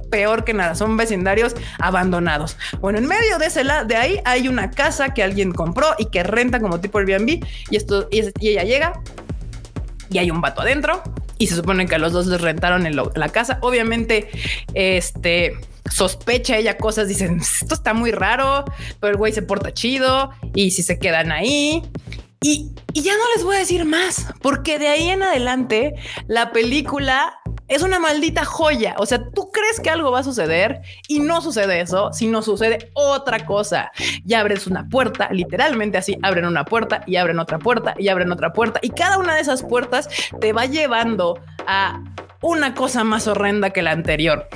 [0.10, 2.58] peor que nada, son vecindarios abandonados.
[2.80, 6.06] Bueno, en medio de ese lado, de ahí hay una casa que alguien compró y
[6.06, 9.02] que renta como tipo Airbnb y esto y, ella llega
[10.16, 11.04] y hay un vato adentro
[11.38, 13.58] y se supone que a los dos les rentaron en la casa.
[13.62, 14.30] Obviamente,
[14.74, 15.58] este
[15.92, 18.64] sospecha ella cosas, dicen esto está muy raro,
[19.02, 21.84] pero el güey se porta chido y si se quedan ahí.
[22.42, 25.96] Y, y ya no les voy a decir más, porque de ahí en adelante
[26.28, 27.38] la película
[27.68, 28.96] es una maldita joya.
[28.98, 32.92] O sea, tú crees que algo va a suceder y no sucede eso, sino sucede
[32.94, 33.92] otra cosa.
[34.26, 38.32] Y abres una puerta, literalmente así, abren una puerta y abren otra puerta y abren
[38.32, 38.80] otra puerta.
[38.82, 40.10] Y cada una de esas puertas
[40.40, 42.04] te va llevando a
[42.42, 44.48] una cosa más horrenda que la anterior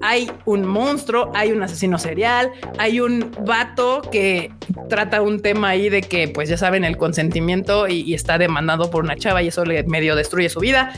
[0.00, 4.52] hay un monstruo, hay un asesino serial, hay un vato que
[4.88, 8.90] trata un tema ahí de que, pues ya saben, el consentimiento y, y está demandado
[8.90, 10.92] por una chava y eso le medio destruye su vida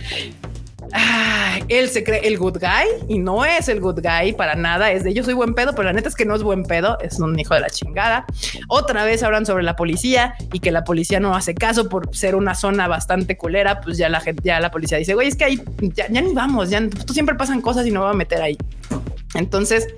[1.68, 4.92] él se cree el good guy y no es el good guy para nada.
[4.92, 6.98] Es de yo soy buen pedo, pero la neta es que no es buen pedo.
[7.00, 8.26] Es un hijo de la chingada.
[8.68, 12.34] Otra vez hablan sobre la policía y que la policía no hace caso por ser
[12.34, 13.80] una zona bastante culera.
[13.80, 15.62] Pues ya la gente, ya la policía dice, güey, es que ahí
[15.94, 16.82] ya, ni vamos, ya
[17.12, 18.56] siempre pasan cosas y no va a meter ahí.
[19.38, 19.88] Entonces,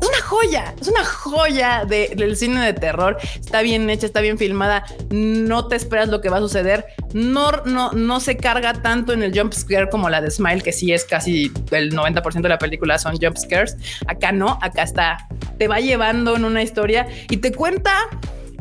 [0.00, 3.16] es una joya, es una joya del cine de terror.
[3.38, 4.84] Está bien hecha, está bien filmada.
[5.10, 6.84] No te esperas lo que va a suceder.
[7.12, 10.72] No, no, no se carga tanto en el jump scare como la de Smile, que
[10.72, 13.76] sí es casi el 90% de la película son jump scares.
[14.06, 15.28] Acá no, acá está.
[15.58, 17.92] Te va llevando en una historia y te cuenta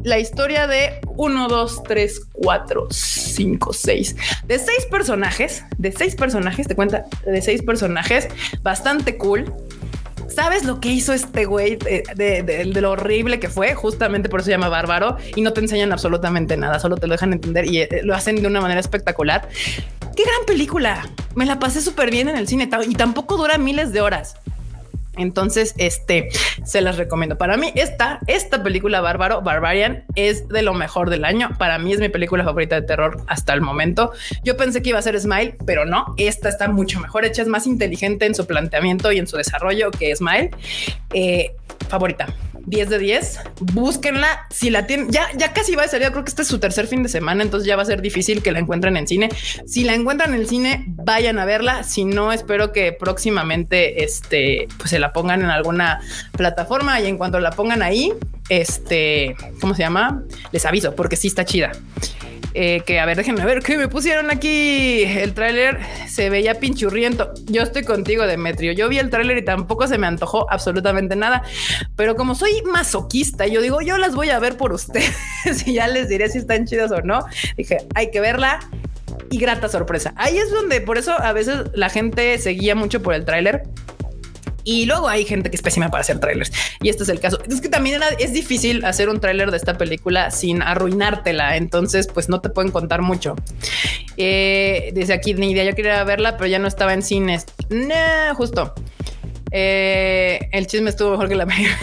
[0.03, 4.15] la historia de 1, 2, 3, 4, 5, 6.
[4.45, 8.27] De seis personajes, de seis personajes, te cuenta de seis personajes,
[8.61, 9.51] bastante cool
[10.27, 13.75] ¿Sabes lo que hizo este güey de, lo horrible que fue?
[13.75, 17.13] Justamente por eso se llama bárbaro y no te enseñan absolutamente nada, solo te lo
[17.13, 19.47] dejan entender y eh, lo hacen de una manera espectacular.
[20.15, 21.07] Qué gran película.
[21.35, 24.35] Me la pasé súper bien en el cine y tampoco dura miles de horas.
[25.17, 26.29] Entonces, este
[26.63, 27.37] se las recomiendo.
[27.37, 31.51] Para mí, esta, esta película Bárbaro, Barbarian, es de lo mejor del año.
[31.57, 34.11] Para mí es mi película favorita de terror hasta el momento.
[34.43, 36.13] Yo pensé que iba a ser Smile, pero no.
[36.17, 39.91] Esta está mucho mejor hecha, es más inteligente en su planteamiento y en su desarrollo
[39.91, 40.51] que Smile.
[41.13, 41.55] Eh,
[41.89, 42.27] favorita.
[42.65, 43.39] 10 de 10.
[43.73, 44.47] Búsquenla.
[44.49, 46.09] Si la tienen, ya, ya casi va a salir.
[46.11, 48.41] Creo que este es su tercer fin de semana, entonces ya va a ser difícil
[48.41, 49.29] que la encuentren en cine.
[49.65, 51.83] Si la encuentran en cine, vayan a verla.
[51.83, 56.01] Si no, espero que próximamente este, pues se la pongan en alguna
[56.31, 58.13] plataforma y en cuanto la pongan ahí,
[58.49, 60.23] este, ¿cómo se llama?
[60.51, 61.71] Les aviso porque sí está chida.
[62.53, 65.03] Eh, que a ver, déjenme ver qué me pusieron aquí.
[65.03, 67.33] El tráiler se veía pinchurriento.
[67.45, 68.73] Yo estoy contigo, Demetrio.
[68.73, 71.43] Yo vi el tráiler y tampoco se me antojó absolutamente nada.
[71.95, 75.13] Pero como soy masoquista, yo digo, yo las voy a ver por ustedes
[75.65, 77.25] y ya les diré si están chidas o no.
[77.57, 78.59] Dije, hay que verla
[79.29, 80.13] y grata sorpresa.
[80.15, 83.63] Ahí es donde por eso a veces la gente se guía mucho por el tráiler
[84.63, 86.51] y luego hay gente que es pésima para hacer trailers.
[86.81, 87.39] Y este es el caso.
[87.49, 91.57] Es que también es difícil hacer un tráiler de esta película sin arruinártela.
[91.57, 93.35] Entonces, pues no te pueden contar mucho.
[94.17, 95.63] Eh, desde aquí, ni idea.
[95.63, 97.45] Yo quería verla, pero ya no estaba en cines.
[97.69, 98.73] No, justo.
[99.55, 101.77] Eh, el chisme estuvo mejor que la película.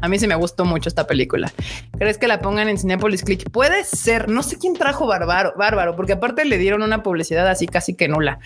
[0.00, 1.52] a mí sí me gustó mucho esta película.
[1.98, 3.50] ¿Crees que la pongan en Cinepolis Click?
[3.50, 4.30] Puede ser.
[4.30, 8.08] No sé quién trajo Bárbaro, Bárbaro, porque aparte le dieron una publicidad así casi que
[8.08, 8.38] nula.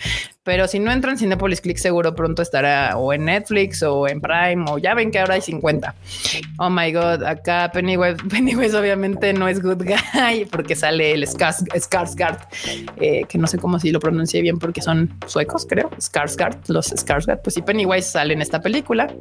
[0.43, 4.19] Pero si no entra en Cinepolis Click, seguro pronto estará o en Netflix o en
[4.19, 5.95] Prime o ya ven que ahora hay 50.
[6.57, 12.39] Oh my God, acá Pennywise, Pennywise obviamente no es good guy porque sale el Skarsgård,
[12.99, 15.89] eh, que no sé cómo si lo pronuncié bien porque son suecos, creo.
[15.91, 17.41] Skarsgård, los Skarsgård.
[17.43, 19.13] Pues sí, Pennywise sale esta película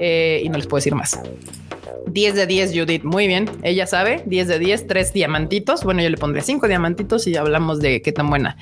[0.00, 1.18] eh, y no les puedo decir más.
[2.06, 3.04] 10 de 10, Judith.
[3.04, 3.50] Muy bien.
[3.62, 4.22] Ella sabe.
[4.26, 5.84] 10 de 10, 3 diamantitos.
[5.84, 8.56] Bueno, yo le pondré 5 diamantitos y hablamos de qué tan buena.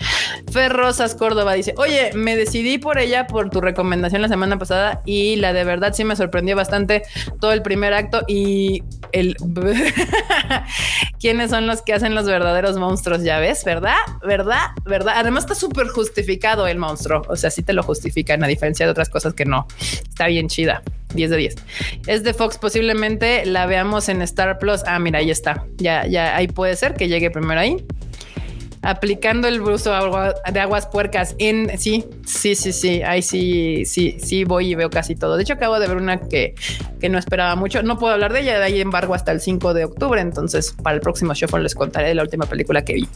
[0.51, 5.37] Ferrosas Córdoba dice: Oye, me decidí por ella por tu recomendación la semana pasada y
[5.37, 7.03] la de verdad sí me sorprendió bastante
[7.41, 8.83] todo el primer acto y
[9.13, 9.37] el
[11.21, 13.95] quiénes son los que hacen los verdaderos monstruos, ya ves, ¿verdad?
[14.27, 14.71] ¿Verdad?
[14.85, 15.15] ¿Verdad?
[15.17, 17.23] Además está súper justificado el monstruo.
[17.29, 19.67] O sea, sí te lo justifican a diferencia de otras cosas que no.
[19.81, 20.83] Está bien chida.
[21.15, 21.57] 10 de 10.
[22.07, 24.83] Es de Fox, posiblemente la veamos en Star Plus.
[24.87, 25.65] Ah, mira, ahí está.
[25.77, 27.85] Ya, ya, ahí puede ser que llegue primero ahí
[28.85, 29.91] aplicando el uso
[30.53, 34.91] de aguas puercas en sí, sí, sí, sí, ahí sí, sí, sí voy y veo
[34.91, 35.37] casi todo.
[35.37, 36.55] De hecho, acabo de ver una que,
[37.01, 37.83] que no esperaba mucho.
[37.83, 40.21] No puedo hablar de ella, de ahí embargo hasta el 5 de octubre.
[40.21, 43.09] Entonces, para el próximo show les contaré la última película que vi.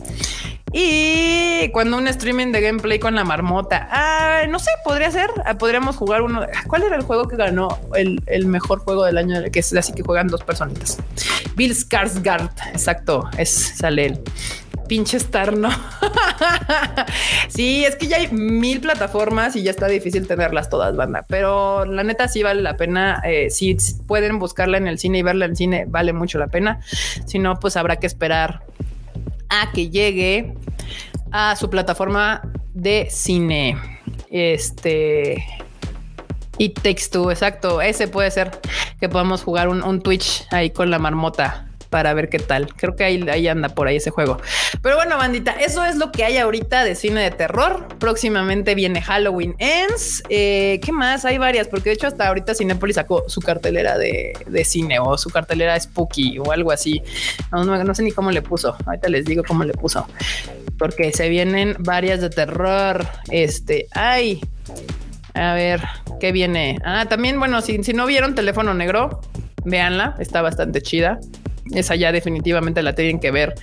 [0.73, 5.57] Y cuando un streaming de gameplay con la marmota, ah, no sé, podría ser, ah,
[5.59, 6.47] podríamos jugar uno.
[6.67, 9.43] ¿Cuál era el juego que ganó el, el mejor juego del año?
[9.53, 10.99] Que es así que juegan dos personitas.
[11.57, 14.21] Bill Skarsgård, exacto, es sale él
[14.89, 15.71] pinche estar, ¿no?
[17.49, 21.25] sí, es que ya hay mil plataformas y ya está difícil tenerlas todas, banda.
[21.29, 23.23] Pero la neta sí vale la pena.
[23.25, 23.77] Eh, si
[24.07, 26.81] pueden buscarla en el cine y verla en cine, vale mucho la pena.
[27.27, 28.63] Si no, pues habrá que esperar
[29.49, 30.55] a que llegue
[31.31, 32.43] a su plataforma
[32.75, 33.77] de cine.
[34.31, 35.45] Este
[36.59, 37.81] y texto, exacto.
[37.81, 38.51] Ese puede ser
[38.99, 42.75] que podamos jugar un Twitch ahí con la marmota para ver qué tal.
[42.75, 44.39] Creo que ahí, ahí anda por ahí ese juego.
[44.83, 47.87] Pero bueno, bandita, eso es lo que hay ahorita de cine de terror.
[47.99, 50.23] Próximamente viene Halloween Ends.
[50.29, 51.25] Eh, ¿Qué más?
[51.25, 54.35] Hay varias, porque de hecho hasta ahorita Cinepolis sacó su cartelera de,
[54.65, 57.03] cine o su cartelera spooky o algo así.
[57.53, 58.77] No, no, sé ni cómo le puso.
[58.87, 60.07] Ahorita les digo cómo le puso.
[60.79, 63.07] Porque se vienen varias de terror.
[63.31, 64.41] Este, ay,
[65.35, 65.83] a ver,
[66.21, 66.79] ¿qué viene?
[66.85, 69.21] Ah, también, bueno, si, si no vieron Teléfono Negro,
[69.65, 71.19] véanla, está bastante chida.
[71.75, 73.55] Esa ya definitivamente la tienen que ver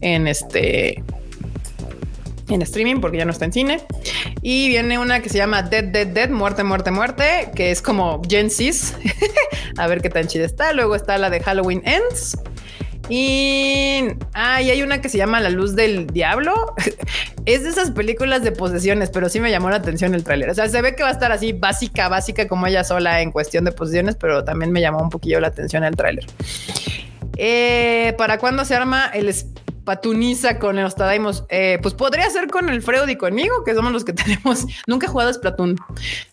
[0.00, 1.02] en este
[2.48, 3.80] en streaming porque ya no está en cine.
[4.42, 8.22] Y viene una que se llama Dead, Dead, Dead, Muerte, Muerte, Muerte, que es como
[8.28, 8.94] Genesis.
[9.76, 10.72] a ver qué tan chida está.
[10.72, 12.38] Luego está la de Halloween Ends.
[13.08, 14.00] Y,
[14.34, 16.74] ah, hay una que se llama La Luz del Diablo.
[17.46, 20.50] es de esas películas de posesiones, pero sí me llamó la atención el tráiler.
[20.50, 23.30] O sea, se ve que va a estar así básica, básica como ella sola en
[23.30, 26.26] cuestión de posesiones, pero también me llamó un poquillo la atención el tráiler.
[27.36, 31.44] Eh, ¿Para cuándo se arma el Spatuniza con los Tadaimos?
[31.48, 34.66] Eh, pues podría ser con el Freud y conmigo, que somos los que tenemos.
[34.86, 35.76] Nunca he jugado Splatoon.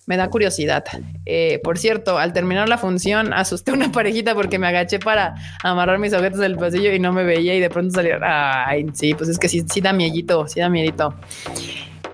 [0.06, 0.84] Me da curiosidad.
[1.26, 5.99] Eh, por cierto, al terminar la función, asusté una parejita porque me agaché para amarrar
[5.99, 8.24] mis objetos del pasillo y no me veía y de pronto salieron.
[8.26, 11.14] Ay, sí, pues es que sí, sí da miedito, sí da miedito.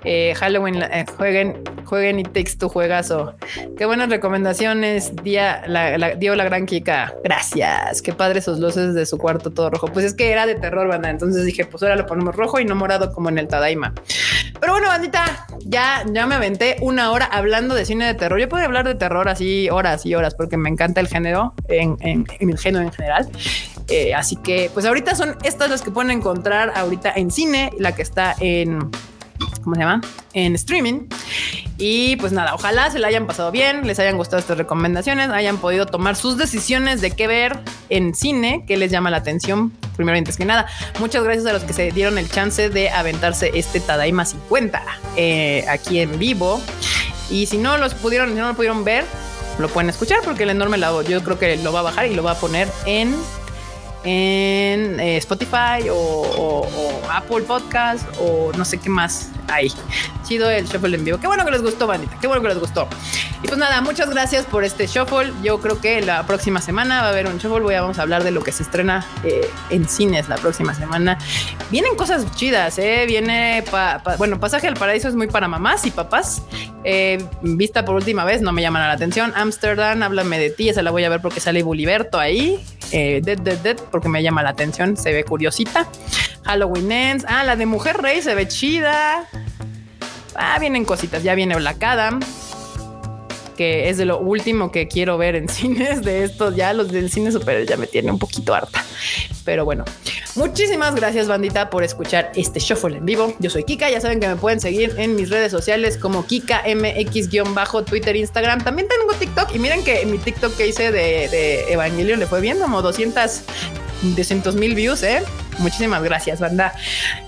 [0.04, 3.36] Eh, Halloween, eh, jueguen, jueguen y Takes tu juegazo.
[3.78, 7.16] Qué buenas recomendaciones, Día, la, dio la gran Kika.
[7.24, 8.02] Gracias.
[8.02, 9.88] Qué padre sus luces de su cuarto todo rojo.
[9.88, 11.10] Pues es que era de terror, banda.
[11.10, 13.93] Entonces dije, pues ahora lo ponemos rojo y no morado como en el Tadaima.
[14.60, 18.39] Pero bueno, bandita, ya, ya me aventé una hora hablando de cine de terror.
[18.39, 21.97] Yo puedo hablar de terror así horas y horas porque me encanta el género en,
[22.39, 23.30] el género en general.
[23.89, 27.95] Eh, así que, pues ahorita son estas las que pueden encontrar ahorita en cine, la
[27.95, 28.91] que está en
[29.64, 30.01] ¿cómo se llama?
[30.34, 31.07] En streaming.
[31.78, 35.57] Y pues nada, ojalá se la hayan pasado bien, les hayan gustado estas recomendaciones, hayan
[35.57, 39.72] podido tomar sus decisiones de qué ver en cine, qué les llama la atención.
[39.95, 40.68] Primero antes que nada,
[40.99, 44.82] muchas gracias a los que se dieron el chance de aventarse este Tadaima 50
[45.16, 46.62] eh, aquí en vivo.
[47.30, 49.05] Y si no los pudieron, si no lo pudieron ver,
[49.60, 52.16] lo pueden escuchar porque el enorme lado yo creo que lo va a bajar y
[52.16, 53.16] lo va a poner en
[54.04, 56.66] en eh, Spotify o,
[57.12, 59.72] Apple Podcast o no sé qué más hay.
[60.24, 61.18] Chido el shuffle en vivo.
[61.20, 62.18] Qué bueno que les gustó, bandita.
[62.22, 62.88] Qué bueno que les gustó.
[63.41, 65.34] Y pues nada, muchas gracias por este shuffle.
[65.43, 67.62] Yo creo que la próxima semana va a haber un shuffle.
[67.62, 70.74] Voy a, vamos a hablar de lo que se estrena eh, en cines la próxima
[70.74, 71.18] semana.
[71.72, 73.06] Vienen cosas chidas, ¿eh?
[73.08, 73.64] Viene,
[74.18, 76.43] bueno, Pasaje al Paraíso es muy para mamás y papás.
[76.84, 79.34] Eh, vista por última vez, no me llaman la atención.
[79.36, 80.70] Amsterdam, háblame de ti.
[80.70, 82.64] Esa la voy a ver porque sale Buliberto ahí.
[82.91, 85.88] Dead, Dead, Dead, porque me llama la atención, se ve curiosita.
[86.46, 89.26] Halloween Ends, ah, la de Mujer Rey se ve chida.
[90.36, 92.20] Ah, vienen cositas, ya viene Black Adam
[93.60, 96.55] que es de lo último que quiero ver en cines de estos.
[96.55, 98.86] Ya los del cine super ya me tiene un poquito harta.
[99.43, 99.84] Pero bueno,
[100.36, 103.34] muchísimas gracias, bandita, por escuchar este shuffle en vivo.
[103.39, 103.89] Yo soy Kika.
[103.89, 108.64] Ya saben que me pueden seguir en mis redes sociales como Kika MX- Twitter, Instagram.
[108.64, 109.53] También tengo TikTok.
[109.53, 113.41] Y miren que mi TikTok que hice de, de Evangelion le fue bien como 200
[114.02, 115.24] 200 mil views, ¿eh?
[115.60, 116.74] Muchísimas gracias, banda.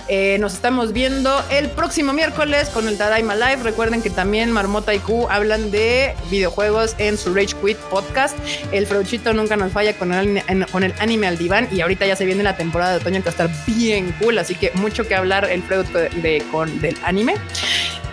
[0.08, 3.64] Eh, nos estamos viendo el próximo miércoles con el Tadaima Live.
[3.64, 8.38] Recuerden que también Marmota y Q hablan de videojuegos en su Rage Quit podcast.
[8.72, 10.42] El Freuchito nunca nos falla con el,
[10.72, 13.30] con el anime al diván y ahorita ya se viene la temporada de otoño que
[13.30, 16.98] va a estar bien cool, así que mucho que hablar el Freud de, con, del
[17.04, 17.36] anime.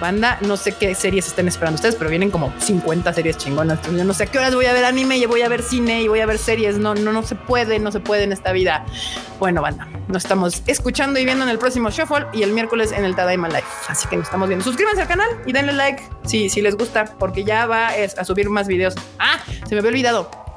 [0.01, 3.81] Banda, no sé qué series estén esperando ustedes, pero vienen como 50 series chingonas.
[3.83, 6.03] Yo no sé a qué horas voy a ver anime y voy a ver cine
[6.03, 6.79] y voy a ver series.
[6.79, 8.85] No, no, no se puede, no se puede en esta vida.
[9.39, 13.05] Bueno, banda, nos estamos escuchando y viendo en el próximo Shuffle y el miércoles en
[13.05, 13.65] el Tadaima Live.
[13.89, 14.65] Así que nos estamos viendo.
[14.65, 18.49] Suscríbanse al canal y denle like si, si les gusta, porque ya va a subir
[18.51, 18.95] más videos.
[19.19, 20.48] Ah, se me había olvidado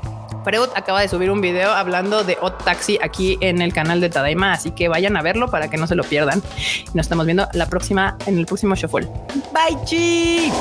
[0.44, 4.10] Freud acaba de subir un video hablando de Hot Taxi aquí en el canal de
[4.10, 6.42] Tadaima, así que vayan a verlo para que no se lo pierdan.
[6.94, 9.08] Nos estamos viendo la próxima en el próximo Shuffle.
[9.54, 10.52] Bye, chi.